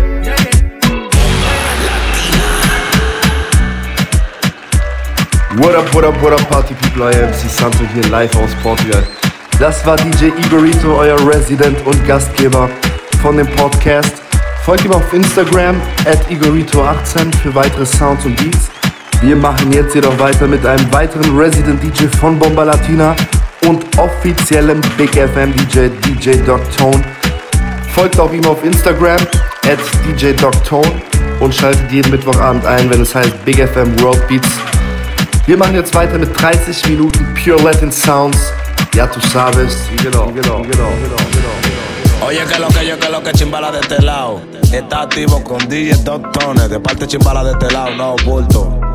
What 5.57 5.75
up, 5.75 5.93
what 5.93 6.05
up, 6.05 6.15
what 6.23 6.31
up, 6.31 6.47
Party 6.49 6.73
People, 6.75 7.03
euer 7.03 7.27
MC 7.27 7.49
Santo 7.49 7.79
hier 7.93 8.09
live 8.09 8.33
aus 8.37 8.51
Portugal. 8.63 9.03
Das 9.59 9.85
war 9.85 9.97
DJ 9.97 10.27
Igorito, 10.45 10.95
euer 10.97 11.17
Resident 11.27 11.85
und 11.85 12.07
Gastgeber 12.07 12.69
von 13.21 13.35
dem 13.35 13.47
Podcast. 13.57 14.21
Folgt 14.63 14.85
ihm 14.85 14.93
auf 14.93 15.11
Instagram, 15.11 15.75
at 16.05 16.25
Igorito18 16.29 17.35
für 17.43 17.53
weitere 17.53 17.85
Sounds 17.85 18.25
und 18.25 18.37
Beats. 18.37 18.71
Wir 19.21 19.35
machen 19.35 19.73
jetzt 19.73 19.93
jedoch 19.93 20.17
weiter 20.19 20.47
mit 20.47 20.65
einem 20.65 20.89
weiteren 20.93 21.37
Resident 21.37 21.83
DJ 21.83 22.05
von 22.05 22.39
Bomba 22.39 22.63
Latina 22.63 23.13
und 23.67 23.83
offiziellem 23.99 24.79
Big 24.97 25.11
FM 25.11 25.53
DJ, 25.53 25.89
DJ 26.05 26.37
Doc 26.45 26.61
Tone. 26.77 27.03
Folgt 27.93 28.17
auch 28.21 28.31
ihm 28.31 28.45
auf 28.45 28.63
Instagram, 28.63 29.19
at 29.67 29.79
DJ 30.07 30.31
Doc 30.31 30.53
Tone 30.63 30.89
und 31.41 31.53
schaltet 31.53 31.91
jeden 31.91 32.09
Mittwochabend 32.09 32.65
ein, 32.65 32.89
wenn 32.89 33.01
es 33.01 33.13
heißt 33.13 33.43
Big 33.43 33.57
FM 33.57 34.01
World 34.01 34.25
Beats. 34.29 34.47
Wir 35.47 35.57
machen 35.57 35.75
jetzt 35.75 35.93
weiter 35.95 36.19
mit 36.19 36.33
30 36.37 36.87
Minuten 36.89 37.33
Pure 37.33 37.61
Latin 37.63 37.91
Sounds. 37.91 38.37
Ya 38.93 39.07
tú 39.07 39.19
sabes. 39.21 39.75
Genau, 40.03 40.27
genau, 40.27 40.61
genau. 40.61 40.91
Oye, 42.23 42.45
que 42.45 42.59
lo 42.59 42.67
que 42.67 42.85
yo, 42.85 42.99
que 42.99 43.09
lo 43.09 43.23
que 43.23 43.31
chimbala 43.31 43.71
de 43.71 43.79
este 43.79 44.01
lado. 44.01 44.41
Está 44.71 45.01
activo 45.01 45.43
con 45.43 45.57
DJ 45.67 45.95
Doc 46.03 46.31
Tone. 46.31 46.67
De 46.67 46.79
parte 46.79 47.07
chimbala 47.07 47.43
de 47.43 47.51
este 47.53 47.71
lado, 47.71 47.95
no, 47.95 48.15
bulto. 48.23 48.90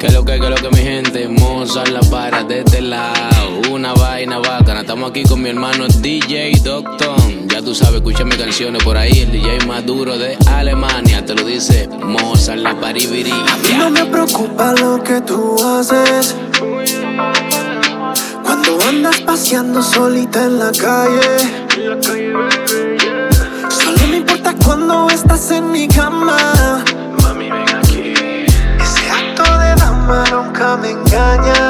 Que 0.00 0.10
lo 0.12 0.24
que, 0.24 0.40
que 0.40 0.48
lo 0.48 0.56
que 0.56 0.70
mi 0.70 0.78
gente, 0.78 1.28
Mozart 1.28 1.88
la 1.88 2.00
para 2.00 2.42
de 2.42 2.60
este 2.60 2.80
lado. 2.80 3.60
Una 3.70 3.92
vaina 3.92 4.38
bacana. 4.38 4.80
Estamos 4.80 5.10
aquí 5.10 5.24
con 5.24 5.42
mi 5.42 5.50
hermano 5.50 5.86
DJ 5.88 6.52
Docton. 6.64 7.46
Ya 7.48 7.60
tú 7.60 7.74
sabes, 7.74 7.96
escucha 7.96 8.24
mis 8.24 8.38
canciones 8.38 8.82
por 8.82 8.96
ahí. 8.96 9.10
El 9.20 9.30
DJ 9.30 9.66
más 9.66 9.84
duro 9.84 10.16
de 10.16 10.38
Alemania. 10.46 11.22
Te 11.26 11.34
lo 11.34 11.44
dice 11.44 11.86
Mozart 12.02 12.60
la 12.60 12.80
paribiri. 12.80 13.34
No 13.76 13.90
me 13.90 14.06
preocupa 14.06 14.72
lo 14.72 15.02
que 15.02 15.20
tú 15.20 15.56
haces. 15.62 16.34
Cuando 18.42 18.78
andas 18.88 19.20
paseando 19.20 19.82
solita 19.82 20.46
en 20.46 20.60
la 20.60 20.72
calle. 20.72 21.20
Solo 23.68 24.06
me 24.08 24.16
importa 24.16 24.54
cuando 24.64 25.10
estás 25.10 25.50
en 25.50 25.70
mi 25.70 25.86
cama. 25.88 26.38
Dama 30.10 30.24
nunca 30.30 30.76
me 30.76 30.90
engaña. 30.90 31.68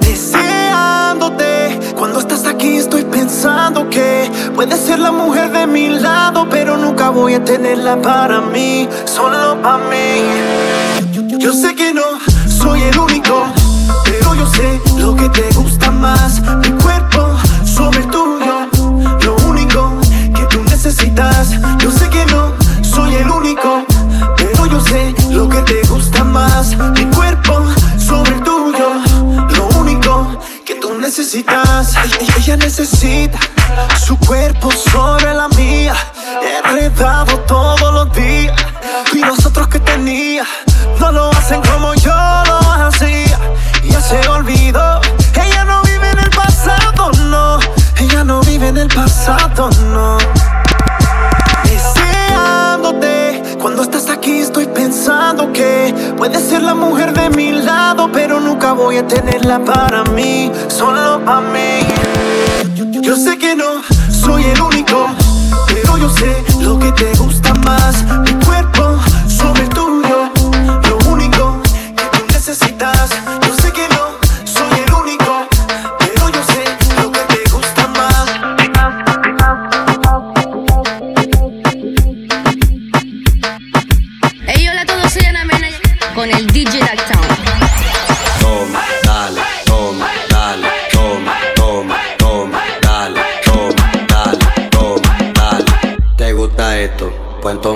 Deseándote. 0.00 1.78
Cuando 1.96 2.18
estás 2.18 2.46
aquí 2.46 2.76
estoy 2.76 3.04
pensando 3.04 3.88
que 3.88 4.30
puedes 4.54 4.80
ser 4.80 4.98
la 4.98 5.12
mujer 5.12 5.52
de 5.52 5.66
mi 5.66 5.88
lado, 5.88 6.48
pero 6.50 6.76
nunca 6.76 7.10
voy 7.10 7.34
a 7.34 7.44
tenerla 7.44 8.00
para 8.00 8.40
mí, 8.40 8.88
solo 9.04 9.60
para 9.62 9.78
mí. 9.78 11.38
Yo 11.38 11.52
sé 11.52 11.74
que 11.74 11.92
no 11.92 12.02
soy 12.48 12.82
el 12.82 12.98
único, 12.98 13.46
pero 14.04 14.34
yo 14.34 14.46
sé 14.46 14.80
lo 14.98 15.14
que 15.14 15.28
te 15.28 15.48
gusta 15.54 15.90
más. 15.90 16.40
Mi 16.40 16.70
cuerpo 16.82 17.36
sobre 17.64 17.98
el 17.98 18.06
tuyo, 18.08 18.68
lo 19.24 19.36
único 19.48 19.92
que 20.34 20.44
tú 20.46 20.62
necesitas. 20.64 21.50
Yo 21.78 21.90
sé 21.90 22.08
que 22.08 22.24
no 22.26 22.52
soy 22.82 23.14
el 23.14 23.30
único, 23.30 23.84
pero 24.36 24.66
yo 24.66 24.80
sé 24.80 25.14
lo 25.30 25.48
que 25.48 25.58
te 25.62 25.74
gusta 25.82 25.91
Mi 26.32 27.04
cuerpo 27.14 27.62
sobre 27.98 28.36
el 28.36 28.42
tuyo, 28.42 28.88
lo 29.54 29.66
único 29.78 30.40
que 30.64 30.76
tú 30.76 30.98
necesitas. 30.98 31.94
Ella, 31.94 32.16
ella 32.38 32.56
necesita 32.56 33.38
su 34.02 34.16
cuerpo 34.16 34.70
sobre 34.70 35.34
la 35.34 35.48
mía, 35.48 35.94
enredado 36.64 37.31
la 56.74 56.86
mujer 56.86 57.12
de 57.12 57.28
mi 57.28 57.52
lado, 57.52 58.10
pero 58.10 58.40
nunca 58.40 58.72
voy 58.72 58.96
a 58.96 59.06
tenerla 59.06 59.62
para 59.62 60.04
mí, 60.04 60.50
solo 60.68 61.22
para 61.22 61.42
mí. 61.42 61.80
Yo 63.02 63.14
sé 63.14 63.36
que 63.36 63.54
no 63.54 63.82
soy 64.10 64.44
el 64.44 64.60
único, 64.60 65.06
pero 65.66 65.98
yo 65.98 66.08
sé 66.08 66.42
lo 66.62 66.78
que 66.78 66.90
te 66.92 67.12
gusta 67.18 67.52
más. 67.54 67.94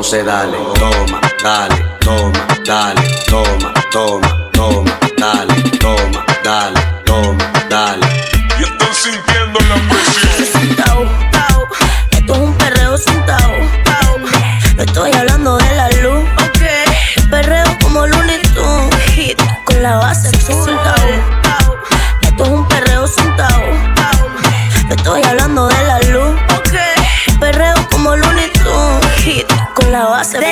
Entonces 0.06 0.24
dale, 0.24 0.56
toma, 0.78 1.20
dale, 1.42 1.84
toma, 1.98 2.46
dale, 2.64 3.02
toma, 3.28 3.74
toma, 3.90 4.50
toma, 4.52 4.98
dale, 5.18 5.62
toma, 5.80 6.24
dale, 6.44 6.80
toma, 7.04 7.52
dale. 7.68 8.05
la 29.98 30.08
base 30.08 30.45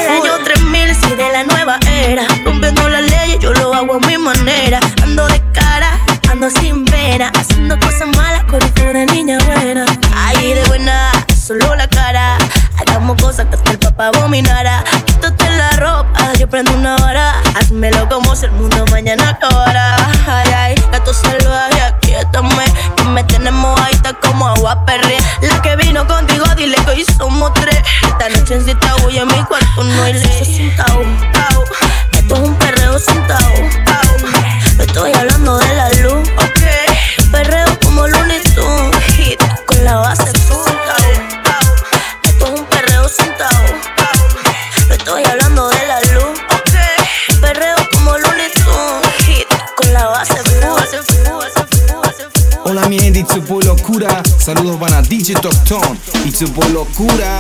Locura. 56.44 57.38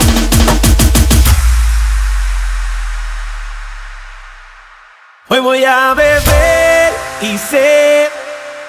Hoy 5.28 5.40
voy 5.40 5.64
a 5.64 5.92
beber 5.94 6.92
y 7.20 7.36
sé 7.36 8.08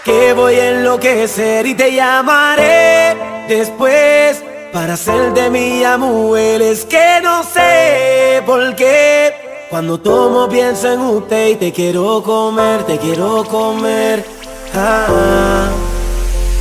que 0.04 0.34
voy 0.34 0.56
a 0.56 0.70
enloquecer 0.72 1.66
y 1.66 1.74
te 1.74 1.94
llamaré 1.94 3.16
después 3.48 4.44
para 4.74 4.96
hacer 4.96 5.34
de 5.34 5.50
mi 5.50 5.84
amor. 5.86 6.38
Es 6.40 6.84
que 6.84 7.22
no 7.24 7.44
sé 7.44 8.44
por 8.46 8.76
qué 8.76 9.34
cuando 9.70 10.00
tomo 10.00 10.50
pienso 10.50 10.92
en 10.92 11.00
usted 11.00 11.48
y 11.50 11.56
te 11.56 11.72
quiero 11.72 12.22
comer, 12.22 12.84
te 12.84 12.98
quiero 12.98 13.46
comer. 13.46 14.26
Ah, 14.74 15.70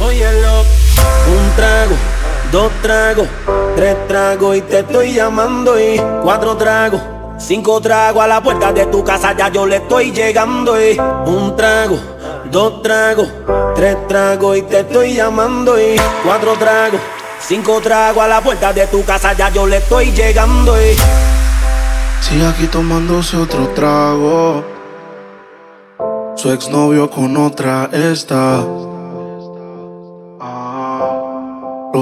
óyelo. 0.01 0.63
Un 1.27 1.57
trago, 1.57 1.97
dos 2.55 2.71
tragos, 2.83 3.27
tres 3.75 3.97
tragos 4.07 4.57
y 4.57 4.61
te 4.61 4.79
estoy 4.79 5.13
llamando 5.13 5.77
y 5.77 6.01
cuatro 6.23 6.57
tragos. 6.57 7.01
Cinco 7.37 7.81
tragos 7.81 8.23
a 8.23 8.29
la 8.29 8.41
puerta 8.41 8.73
de 8.73 8.87
tu 8.87 9.03
casa, 9.03 9.37
ya 9.37 9.49
yo 9.49 9.67
le 9.67 9.79
estoy 9.79 10.13
llegando 10.13 10.81
y 10.81 10.97
un 11.27 11.57
trago, 11.57 11.99
dos 12.53 12.81
tragos, 12.81 13.29
tres 13.75 13.97
tragos 14.07 14.57
y 14.57 14.63
te 14.63 14.81
estoy 14.81 15.15
llamando 15.15 15.77
y 15.81 15.97
cuatro 16.25 16.53
tragos, 16.53 17.01
cinco 17.41 17.81
tragos 17.81 18.23
a 18.23 18.29
la 18.29 18.41
puerta 18.41 18.73
de 18.73 18.87
tu 18.87 19.05
casa, 19.05 19.33
ya 19.33 19.51
yo 19.51 19.67
le 19.67 19.79
estoy 19.79 20.13
llegando 20.13 20.81
y 20.81 20.95
Sigue 22.21 22.47
aquí 22.47 22.69
tomándose 22.69 23.37
otro 23.37 23.67
trago. 23.71 24.65
Su 26.37 26.53
exnovio 26.53 27.11
con 27.11 27.37
otra 27.37 27.91
está. 27.93 28.65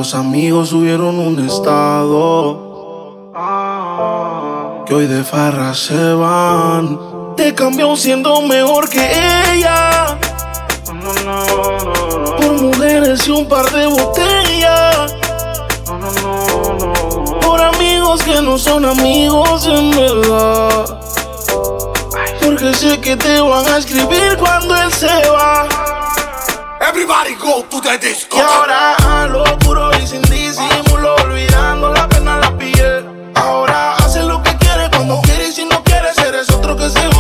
Los 0.03 0.15
amigos 0.17 0.71
subieron 0.71 1.17
un 1.21 1.39
estado. 1.49 3.31
Que 4.85 4.95
hoy 4.97 5.07
de 5.07 5.23
farra 5.23 5.73
se 5.75 6.15
van. 6.15 6.99
Te 7.37 7.55
cambió 7.55 7.95
siendo 7.95 8.43
mejor 8.43 8.89
que 8.89 8.99
ella. 9.53 10.19
Por 12.37 12.63
mujeres 12.63 13.29
y 13.29 13.31
un 13.31 13.49
par 13.49 13.71
de 13.71 13.87
botellas. 13.87 15.15
Por 17.47 17.61
amigos 17.61 18.25
que 18.25 18.43
no 18.43 18.59
son 18.59 18.85
amigos 18.85 19.69
en 19.69 19.91
verdad. 19.93 21.01
Porque 22.43 22.75
sé 22.75 23.01
que 23.01 23.17
te 23.17 23.41
van 23.41 23.69
a 23.69 23.77
escribir 23.79 24.37
cuando 24.37 24.75
él 24.75 24.93
se 24.93 25.31
va. 25.31 25.82
Everybody 26.95 27.35
go 27.37 27.63
to 27.71 27.81
the 27.81 27.97
disco. 27.97 28.37
Y 28.37 28.41
ahora 28.41 28.95
a 28.97 29.27
lo 29.27 29.45
puro 29.61 29.91
y 29.99 30.07
sin 30.07 30.21
disimulo, 30.21 31.15
olvidando 31.25 31.91
la 31.91 32.07
pena 32.07 32.35
en 32.35 32.41
la 32.43 32.59
piel. 32.59 33.31
Ahora 33.35 33.95
hace 33.95 34.23
lo 34.23 34.43
que 34.43 34.55
quiere 34.59 34.91
cuando 34.91 35.23
quiere 35.23 35.49
y 35.49 35.53
si 35.53 35.65
no 35.65 35.83
quieres 35.85 36.19
eres 36.19 36.51
otro 36.51 36.77
que 36.77 36.91
se 36.91 37.12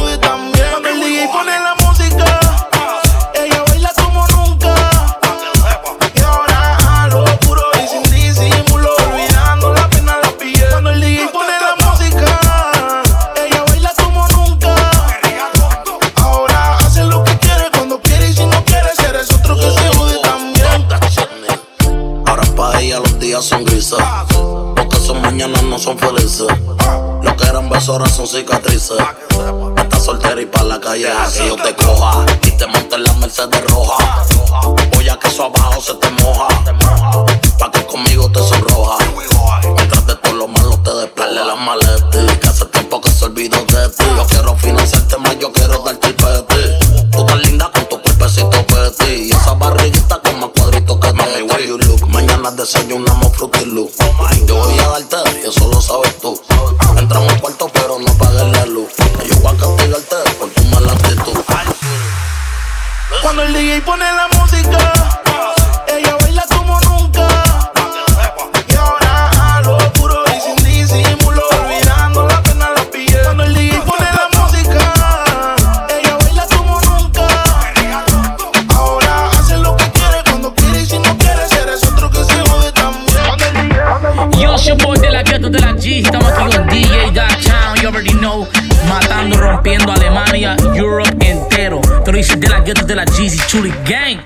Chuli 93.52 93.70
Gang. 93.84 94.18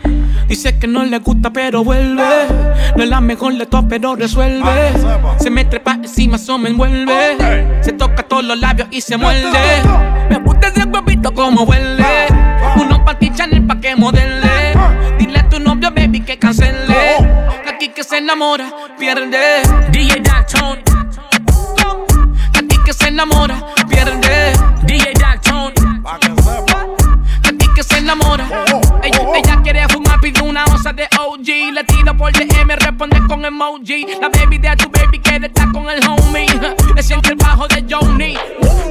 Dice 0.47 0.79
que 0.79 0.87
no 0.87 1.03
le 1.05 1.19
gusta 1.19 1.51
pero 1.51 1.83
vuelve. 1.83 2.47
No 2.95 3.03
es 3.03 3.11
la 3.11 3.21
mejor 3.21 3.59
de 3.59 3.67
todas 3.67 3.87
pero 3.89 4.15
resuelve. 4.15 4.93
Se 5.41 5.51
me 5.51 5.65
trepa 5.65 5.95
encima, 5.95 6.37
eso 6.37 6.57
me 6.59 6.69
envuelve. 6.69 7.83
Se 7.83 7.93
toca 7.93 8.23
todos 8.23 8.45
los 8.45 8.57
labios 8.61 8.87
y 8.93 9.01
se 9.01 9.17
muerde. 9.17 9.83
Me 10.31 10.39
gusta 10.39 10.69
ese 10.69 10.85
huevito 10.85 11.35
como 11.35 11.65
huele. 11.65 12.29
Uno 12.77 13.05
pa' 13.05 13.19
ti 13.19 13.33
Chanel 13.35 13.67
pa' 13.67 13.81
que 13.81 13.97
modele. 13.97 14.77
Dile 15.19 15.41
a 15.41 15.49
tu 15.49 15.59
novio 15.59 15.91
baby 15.91 16.21
que 16.21 16.39
cancele. 16.39 16.87
Que 17.65 17.69
aquí 17.69 17.89
que 17.89 18.05
se 18.05 18.19
enamora 18.19 18.71
pierde. 18.97 19.63
DJ. 19.91 20.23
Que 22.53 22.59
aquí 22.61 22.79
que 22.85 22.93
se 22.93 23.09
enamora 23.09 23.61
pierde. 23.89 24.53
DJ. 24.85 25.15
Que 27.43 27.49
aquí 27.49 27.67
que 27.75 27.83
se 27.83 27.99
enamora 27.99 28.47
ella 28.47 28.66
quiere 29.67 29.89
fumar, 29.89 30.21
pide 30.21 30.41
una 30.43 30.65
onza 30.67 30.93
de 30.93 31.09
OG 31.19 31.75
Le 31.75 31.83
tiro 31.85 32.17
por 32.17 32.31
DM, 32.31 32.69
responde 32.77 33.21
con 33.27 33.45
emoji. 33.45 34.07
La 34.21 34.29
baby 34.29 34.59
de 34.59 34.77
tu 34.77 34.89
baby 34.91 35.19
quiere 35.19 35.49
estar 35.49 35.73
con 35.73 35.91
el 35.91 35.99
homie. 36.07 36.47
Le 36.95 37.03
siente 37.03 37.31
el 37.31 37.37
bajo 37.37 37.67
de 37.67 37.85
Johnny. 37.89 38.37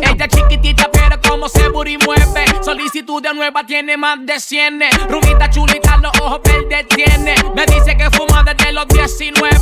Ella 0.02 0.28
chiquitita 0.28 0.90
pero 0.92 1.18
como 1.22 1.48
se 1.48 1.70
booty 1.70 1.98
mueve. 2.06 2.46
Solicitud 2.62 3.24
de 3.24 3.34
nueva 3.34 3.66
tiene 3.66 3.96
más 3.96 4.18
de 4.26 4.38
100 4.38 4.82
Rubita 5.10 5.50
chulita, 5.50 5.96
los 5.98 6.12
ojos 6.20 6.42
verdes 6.44 6.88
tiene. 6.90 7.36
Me 7.56 7.66
dice 7.66 7.96
que 7.96 8.10
fuma 8.12 8.44
desde 8.44 8.74
los 8.74 8.88
19 8.88 9.56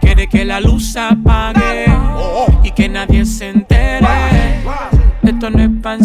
Quiere 0.00 0.28
que 0.28 0.44
la 0.44 0.60
luz 0.60 0.92
se 0.92 1.00
apague 1.00 1.86
Y 2.62 2.72
que 2.72 2.90
nadie 2.90 3.24
se 3.24 3.48
entere. 3.48 4.06
Esto 5.22 5.48
no 5.48 5.62
es 5.62 5.70
pa' 5.82 5.94
en 5.94 6.04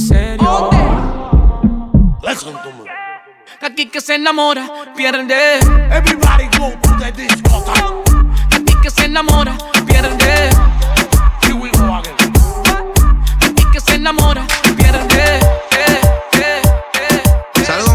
aquí 3.62 3.88
que 3.88 4.02
se 4.02 4.16
enamora 4.16 4.70
pierde. 4.96 5.60
Everybody 5.92 6.48
go 6.58 6.72
to 6.82 6.98
the 7.00 7.12
discotheque. 7.12 7.84
Aquí 8.56 8.74
que 8.82 8.90
se 8.90 9.06
enamora 9.06 9.58
pierde. 9.86 10.50
Here 11.42 11.54
we 11.54 11.70
aquí 13.42 13.64
que 13.72 13.80
se 13.80 13.96
enamora 13.96 14.46
pierde. 14.78 15.40
Eh, 15.72 16.62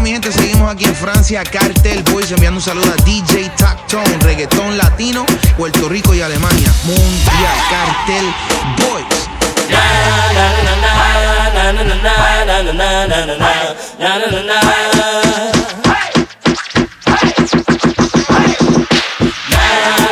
mi 0.01 0.11
gente, 0.11 0.31
seguimos 0.31 0.71
aquí 0.71 0.85
en 0.85 0.95
Francia, 0.95 1.43
Cartel 1.43 2.03
Boys 2.11 2.31
enviando 2.31 2.59
un 2.59 2.63
saludo 2.63 2.91
a 2.91 2.95
DJ 3.03 3.49
Tac 3.57 3.87
Tactone, 3.87 4.17
reggaetón 4.21 4.77
latino, 4.77 5.25
Puerto 5.57 5.89
Rico 5.89 6.13
y 6.13 6.21
Alemania, 6.21 6.71
mundial, 6.85 7.55
Cartel 7.71 8.25
Boys. 8.77 9.25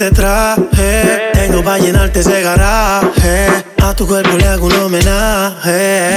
te 0.00 0.10
traje. 0.12 1.30
Tengo 1.34 1.62
para 1.62 1.78
llenarte 1.78 2.20
ese 2.20 2.40
garaje. 2.40 3.48
A 3.82 3.94
tu 3.94 4.06
cuerpo 4.06 4.34
le 4.38 4.46
hago 4.46 4.66
un 4.66 4.72
homenaje. 4.72 6.14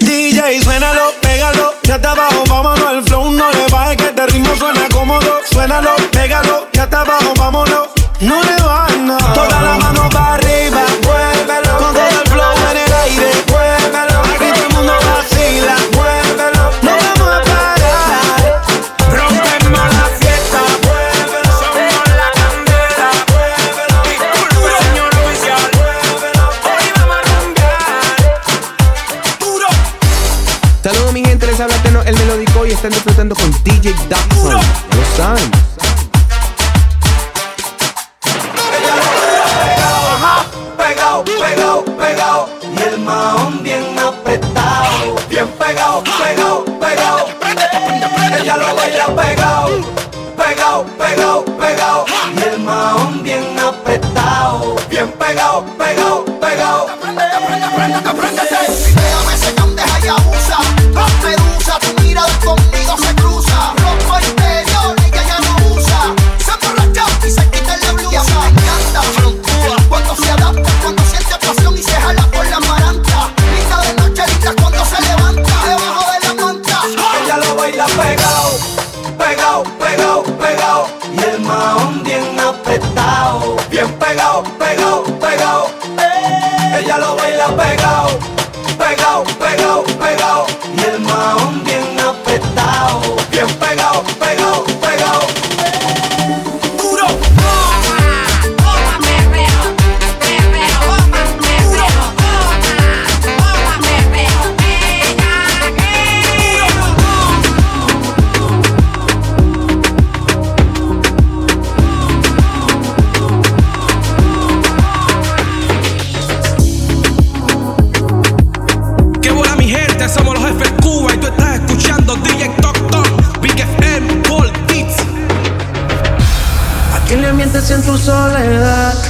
DJ, 0.00 0.60
suénalo, 0.62 1.12
pégalo. 1.22 1.72
Ya 1.84 1.94
está 1.96 2.10
abajo, 2.10 2.44
vámonos 2.46 2.86
al 2.86 3.02
flow. 3.04 3.30
No 3.30 3.50
le 3.52 3.66
bajes 3.72 3.96
que 3.96 4.04
este 4.08 4.26
ritmo 4.26 4.54
suena 4.56 4.86
cómodo. 4.92 5.38
Suénalo, 5.50 5.96
pégalo. 6.12 6.65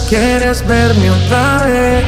quieres 0.09 0.67
verme 0.67 1.11
otra 1.11 1.65
vez. 1.65 2.05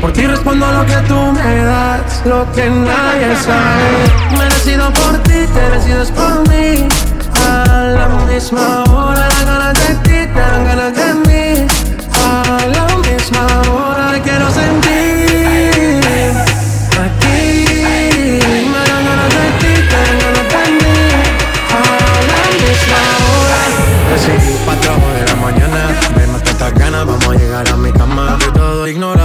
Por 0.00 0.12
ti 0.12 0.26
respondo 0.26 0.66
a 0.66 0.72
lo 0.72 0.86
que 0.86 0.96
tú 1.08 1.32
me 1.32 1.64
das, 1.64 2.22
lo 2.24 2.50
que 2.52 2.68
nadie 2.68 3.36
sabe. 3.36 4.38
Merecido 4.38 4.92
por 4.92 5.18
ti, 5.22 5.46
te 5.46 5.60
merecidas 5.68 6.10
por 6.10 6.48
mí. 6.48 6.88
A 7.46 7.82
la 7.98 8.08
misma 8.26 8.84
hora, 8.84 9.28
las 9.28 9.44
ganas 9.46 9.74
de 9.74 9.94
ti 9.96 10.32
te 10.32 10.40
dan 10.40 10.64
ganas 10.64 10.94
de 10.94 11.14
mí. 11.14 11.66
A 12.14 12.66
la 12.74 12.96
misma 12.96 13.46
hora. 13.70 13.91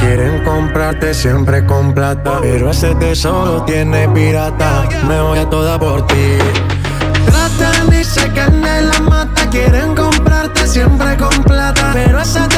Quieren 0.00 0.42
comprarte 0.44 1.14
siempre 1.14 1.64
con 1.64 1.92
plata. 1.94 2.38
Pero 2.40 2.70
ese 2.70 2.94
tesoro 2.96 3.62
tiene 3.64 4.08
pirata. 4.08 4.88
Me 5.06 5.20
voy 5.20 5.38
a 5.38 5.48
toda 5.48 5.78
por 5.78 6.06
ti. 6.06 6.38
Tratan 7.26 7.92
y 7.92 8.04
se 8.04 8.22
en 8.22 8.90
la 8.90 9.00
mata. 9.00 9.48
Quieren 9.50 9.94
comprarte 9.94 10.66
siempre 10.66 11.16
con 11.16 11.42
plata. 11.44 11.90
Pero 11.92 12.20
ese 12.20 12.40
tesoro 12.40 12.57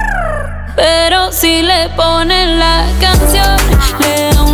Pero 0.75 1.31
si 1.31 1.61
le 1.61 1.89
ponen 1.95 2.59
la 2.59 2.85
canción, 2.99 3.57
le 3.99 4.33
da 4.33 4.41
una 4.43 4.50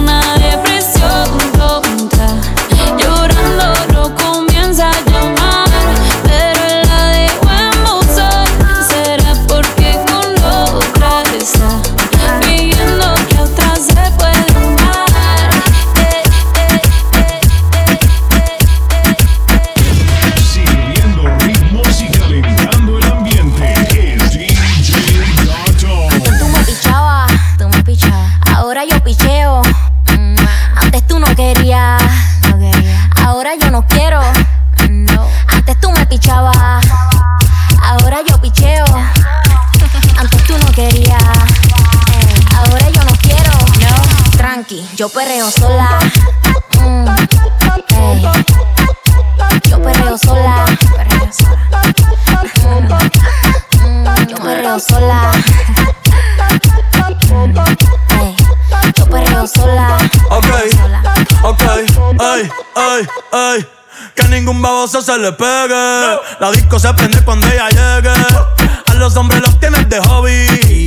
yo 44.95 45.09
perreo 45.09 45.49
sola. 45.51 45.99
Mm, 46.81 47.07
ey. 47.89 48.21
Yo 49.69 49.81
perreo 49.81 50.17
sola. 50.17 50.65
Perreo 50.95 51.31
sola. 51.31 51.83
Mm, 52.63 52.87
mm, 53.83 54.27
yo 54.27 54.35
perreo 54.37 54.79
sola. 54.79 55.31
Ey, 58.19 58.35
Yo 58.97 59.05
perreo 59.05 59.47
sola. 59.47 59.97
Ok, 60.29 60.45
ok, 61.43 61.61
ay, 62.19 62.49
ay, 62.75 63.07
ay. 63.31 63.67
Que 64.15 64.23
ningún 64.27 64.61
baboso 64.61 65.01
se 65.01 65.17
le 65.17 65.31
pegue. 65.33 66.17
La 66.39 66.51
disco 66.51 66.79
se 66.79 66.93
prende 66.93 67.23
cuando 67.23 67.47
ella 67.47 67.69
llegue. 67.69 68.13
A 68.87 68.93
los 68.95 69.15
hombres 69.15 69.41
los 69.41 69.59
tienes 69.59 69.87
de 69.89 69.99
hobby. 70.01 70.86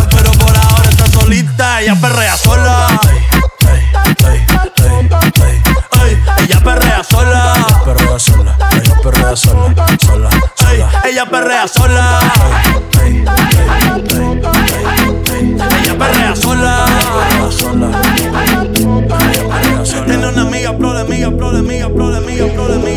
Solita. 1.61 1.81
Ella 1.81 1.95
perrea 1.95 2.37
sola. 2.37 2.87
Ey, 6.03 6.17
ella 6.43 6.59
perrea 6.63 7.03
sola. 7.03 7.53
Perrea 7.85 8.19
sola. 8.19 8.57
Ella 8.71 8.95
perrea 9.01 9.35
sola. 9.35 9.75
Sola. 9.99 10.29
Ey, 10.71 10.83
ella 11.11 11.25
perrea 11.25 11.67
sola. 11.67 12.19
Ella 15.79 15.95
perrea 15.97 16.35
sola. 16.35 16.85
Tiene 20.05 20.27
una 20.27 20.41
amiga, 20.41 20.75
problemilla, 20.77 21.29
problemilla, 21.31 21.89
problemilla, 21.89 21.89
problemilla, 21.89 22.53
problemilla, 22.53 22.90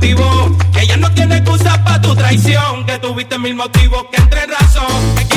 Que 0.00 0.82
ella 0.82 0.96
no 0.96 1.10
tiene 1.12 1.38
excusa 1.38 1.82
para 1.82 2.00
tu 2.00 2.14
traición. 2.14 2.86
Que 2.86 2.98
tuviste 2.98 3.38
mil 3.38 3.54
motivos 3.54 4.06
que 4.12 4.20
entre 4.20 4.46
razón. 4.46 5.27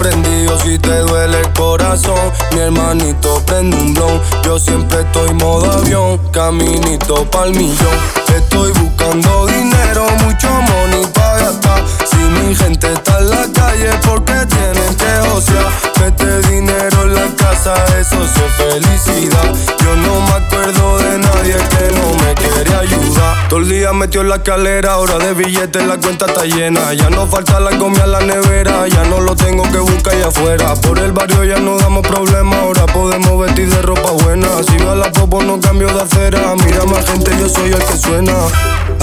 Si 0.00 0.78
te 0.78 0.98
duele 1.00 1.40
el 1.40 1.52
corazón, 1.52 2.32
mi 2.52 2.60
hermanito 2.60 3.42
prende 3.44 3.76
un 3.76 3.92
blon. 3.92 4.20
Yo 4.42 4.58
siempre 4.58 5.02
estoy 5.02 5.34
modo 5.34 5.70
avión, 5.70 6.18
caminito 6.32 7.30
pa'l 7.30 7.50
millón. 7.50 7.98
Estoy 8.34 8.72
buscando 8.72 9.46
dinero, 9.46 10.06
mucho 10.24 10.48
money 10.48 11.04
pa' 11.12 11.36
gastar. 11.36 11.84
Mi 12.30 12.54
gente 12.54 12.92
está 12.92 13.18
en 13.18 13.30
la 13.30 13.46
calle, 13.52 13.90
porque 14.06 14.32
tienen 14.46 14.94
que 14.96 15.28
josear. 15.28 15.66
Mete 16.00 16.48
dinero 16.48 17.02
en 17.02 17.14
la 17.14 17.26
casa, 17.36 17.74
eso 17.98 18.22
es 18.24 18.30
felicidad. 18.56 19.54
Yo 19.84 19.96
no 19.96 20.20
me 20.20 20.32
acuerdo 20.32 20.98
de 20.98 21.18
nadie 21.18 21.54
que 21.54 21.94
no 21.94 22.24
me 22.24 22.34
quiere 22.34 22.74
ayudar. 22.74 23.48
Todo 23.48 23.58
el 23.60 23.68
día 23.68 23.92
metió 23.92 24.20
en 24.20 24.28
la 24.28 24.36
escalera, 24.36 24.92
ahora 24.92 25.18
de 25.18 25.34
billetes 25.34 25.84
la 25.86 25.98
cuenta 25.98 26.26
está 26.26 26.44
llena. 26.44 26.92
Ya 26.94 27.10
no 27.10 27.26
falta 27.26 27.60
la 27.60 27.76
comida 27.78 28.04
en 28.04 28.12
la 28.12 28.20
nevera, 28.20 28.86
ya 28.88 29.04
no 29.04 29.20
lo 29.20 29.34
tengo 29.34 29.64
que 29.64 29.78
buscar 29.78 30.14
allá 30.14 30.28
afuera. 30.28 30.74
Por 30.76 30.98
el 30.98 31.12
barrio 31.12 31.44
ya 31.44 31.58
no 31.58 31.76
damos 31.76 32.06
problemas, 32.06 32.58
ahora 32.60 32.86
podemos 32.86 33.40
vestir 33.44 33.68
de 33.68 33.82
ropa 33.82 34.10
buena. 34.22 34.48
Si 34.68 34.78
va 34.78 34.94
la 34.94 35.10
popo 35.10 35.42
no 35.42 35.60
cambio 35.60 35.88
de 35.88 36.00
acera, 36.00 36.54
mira 36.64 36.84
más 36.86 37.04
gente, 37.06 37.30
yo 37.38 37.48
soy 37.48 37.72
el 37.72 37.84
que 37.84 37.96
suena. 37.96 38.34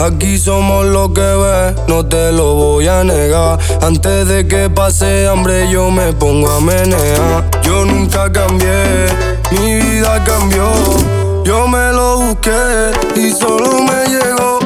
Aquí 0.06 0.38
somos 0.38 0.86
lo 0.86 1.12
que 1.12 1.22
ves, 1.22 1.76
no 1.88 2.06
te 2.06 2.32
lo 2.32 2.54
voy 2.54 2.88
a 2.88 3.04
negar. 3.04 3.17
Antes 3.82 4.28
de 4.28 4.48
que 4.48 4.70
pase 4.70 5.28
hambre 5.28 5.68
yo 5.72 5.90
me 5.90 6.14
pongo 6.14 6.52
a 6.52 6.60
menear. 6.62 7.50
Yo 7.64 7.84
nunca 7.84 8.32
cambié, 8.32 9.08
mi 9.50 9.76
vida 9.82 10.24
cambió. 10.24 10.70
Yo 11.44 11.68
me 11.68 11.92
lo 11.94 12.20
busqué 12.20 12.92
y 13.16 13.32
solo 13.32 13.82
me 13.82 14.08
llegó. 14.08 14.60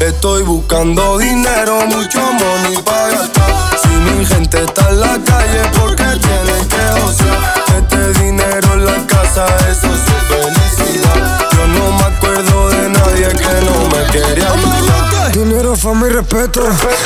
Estoy 0.00 0.44
buscando 0.44 1.18
dinero, 1.18 1.84
mucho 1.86 2.20
money 2.20 2.82
para 2.82 3.08
gastar. 3.08 3.78
Si 3.82 3.88
mi 3.88 4.24
gente 4.24 4.64
está 4.64 4.88
en 4.88 5.00
la 5.00 5.18
calle, 5.22 5.62
porque 5.78 6.04
tienen 6.04 6.68
que 6.68 7.00
josear. 7.00 7.54
Este 7.76 8.24
dinero 8.24 8.72
en 8.72 8.86
la 8.86 9.06
casa, 9.06 9.44
eso 9.70 9.88
es 9.92 10.00
felicidad. 10.26 11.38
Yo 11.52 11.66
no 11.66 11.92
me 11.92 12.04
acuerdo 12.04 12.70
de 12.70 12.88
nadie 13.14 13.28
que 13.28 13.60
no 13.64 13.88
me 13.88 14.06
quería 14.10 14.52
ayudar. 14.52 15.32
Dinero, 15.32 15.74
fama 15.74 16.06
y 16.06 16.10
respeto. 16.10 16.62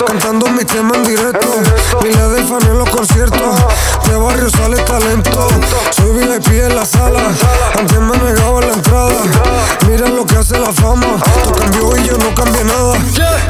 Cantando 0.07 0.49
mi 0.49 0.65
tema 0.65 0.97
en 0.97 1.05
directo. 1.05 1.49
Miles 2.03 2.31
de 2.33 2.43
fans 2.45 2.65
en 2.65 2.79
los 2.79 2.91
conciertos. 2.91 3.57
De 4.09 4.17
barrio 4.17 4.51
sale 4.51 4.77
talento. 4.83 5.49
Soy 5.93 6.13
VIP 6.13 6.49
en 6.65 6.77
la 6.77 6.85
sala. 6.85 7.21
Antes 7.79 8.01
me 8.01 8.17
negaba 8.19 8.61
la 8.61 8.73
entrada. 8.73 9.15
Mira 9.89 10.09
lo 10.09 10.27
que 10.27 10.37
hace 10.37 10.59
la 10.59 10.73
fama. 10.73 11.19
Tú 11.43 11.53
cambió 11.53 11.97
y 11.97 12.07
yo 12.07 12.19
no 12.19 12.35
cambié 12.35 12.65
nada. 12.65 12.95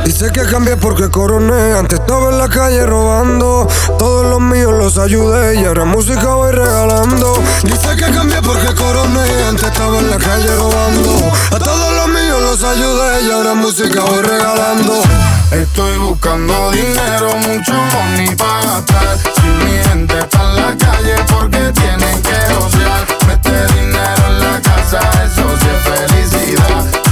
Dice 0.05 0.31
que 0.33 0.45
cambié 0.45 0.77
porque 0.77 1.09
coroné. 1.09 1.75
Antes 1.75 1.99
estaba 1.99 2.31
en 2.31 2.39
la 2.39 2.49
calle 2.49 2.87
robando. 2.87 3.67
Todos 3.99 4.27
los 4.27 4.41
míos 4.41 4.73
los 4.73 4.99
ayudé. 4.99 5.61
Y 5.61 5.65
ahora 5.65 5.85
música 5.85 6.35
voy 6.35 6.53
regalando. 6.53 7.35
Dice 7.65 7.97
que 7.97 8.11
cambié 8.13 8.41
porque 8.43 8.75
coroné. 8.75 9.45
Antes 9.49 9.67
estaba 9.67 9.99
en 9.99 10.11
la 10.11 10.19
calle 10.19 10.55
robando. 10.55 11.33
A 11.51 11.59
todos 11.59 11.95
los 11.95 12.09
míos 12.09 12.43
los 12.43 12.48
ayudé. 12.49 13.27
Y 13.27 13.31
ahora 13.31 13.55
música 13.55 14.01
voy 14.01 14.23
regalando. 14.23 15.03
Estoy 15.51 15.99
buscando 15.99 16.71
dinero, 16.71 17.37
mucho 17.37 17.73
money 17.73 18.35
para 18.37 18.63
gastar. 18.63 19.19
Si 19.19 19.49
mi 19.65 19.79
gente 19.85 20.19
está 20.19 20.43
en 20.43 20.57
la 20.57 20.77
calle, 20.77 21.15
porque 21.29 21.73
tienen 21.73 22.23
que 22.23 22.55
josear. 22.55 23.07
Mete 23.27 23.75
dinero 23.75 24.27
en 24.29 24.41
la 24.41 24.61
casa, 24.63 24.99
eso 25.25 25.45
sí 25.61 25.69
es 25.69 25.83
felicidad. 25.85 27.08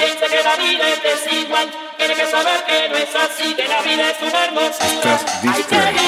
siente 0.00 0.26
que 0.26 0.42
la 0.42 0.56
vida 0.56 0.88
es 0.88 1.02
desigual. 1.02 1.70
Tiene 1.96 2.14
que 2.14 2.26
saber 2.26 2.64
que 2.64 2.88
no 2.88 2.96
es 2.96 3.14
así, 3.14 3.54
que 3.54 3.68
la 3.68 3.82
vida 3.82 4.10
es 4.10 4.22
un 4.22 4.34
hermoso. 4.34 4.84
Estás 4.84 5.42
distraído. 5.42 6.00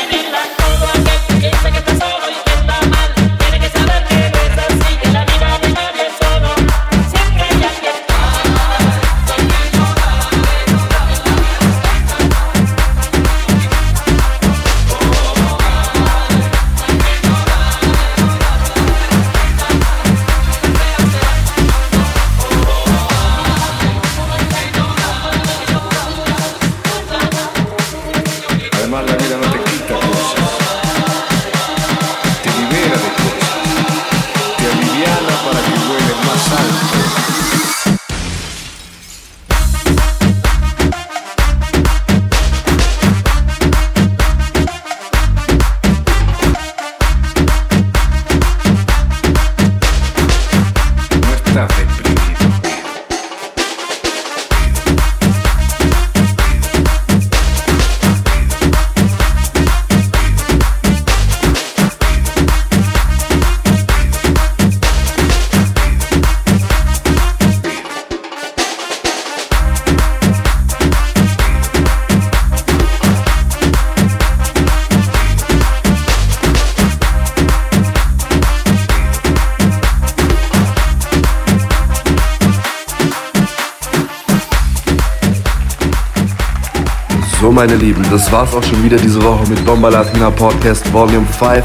Meine 87.67 87.77
Lieben, 87.77 88.05
das 88.11 88.33
war's 88.33 88.53
auch 88.57 88.63
schon 88.65 88.83
wieder 88.83 88.97
diese 88.97 89.23
Woche 89.23 89.49
mit 89.49 89.65
Bomba 89.65 89.89
Latina 89.89 90.31
Podcast 90.31 90.93
Volume 90.93 91.25
5. 91.39 91.63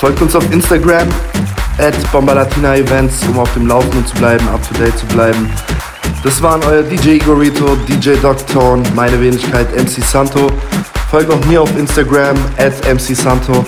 Folgt 0.00 0.20
uns 0.22 0.34
auf 0.34 0.42
Instagram 0.50 1.06
at 1.78 1.94
Bomba 2.10 2.32
Latina 2.32 2.74
Events, 2.74 3.22
um 3.28 3.38
auf 3.38 3.52
dem 3.54 3.68
Laufenden 3.68 4.04
zu 4.04 4.16
bleiben, 4.16 4.48
up 4.48 4.60
to 4.66 4.74
date 4.76 4.98
zu 4.98 5.06
bleiben. 5.06 5.48
Das 6.24 6.42
waren 6.42 6.60
euer 6.64 6.82
DJ 6.82 7.10
Igorito, 7.10 7.76
DJ 7.88 8.14
Dogtone, 8.20 8.82
meine 8.96 9.20
Wenigkeit 9.20 9.72
MC 9.72 10.02
Santo. 10.02 10.50
Folgt 11.12 11.30
auch 11.30 11.44
mir 11.44 11.62
auf 11.62 11.78
Instagram 11.78 12.36
at 12.56 12.74
MC 12.92 13.14
Santo 13.14 13.64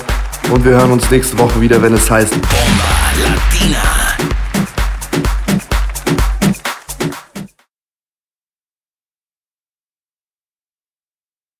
und 0.50 0.64
wir 0.64 0.72
hören 0.72 0.90
uns 0.90 1.08
nächste 1.12 1.38
Woche 1.38 1.60
wieder, 1.60 1.80
wenn 1.80 1.94
es 1.94 2.10
heißt 2.10 2.32
Bomba 2.32 3.12
Latina. 3.22 3.91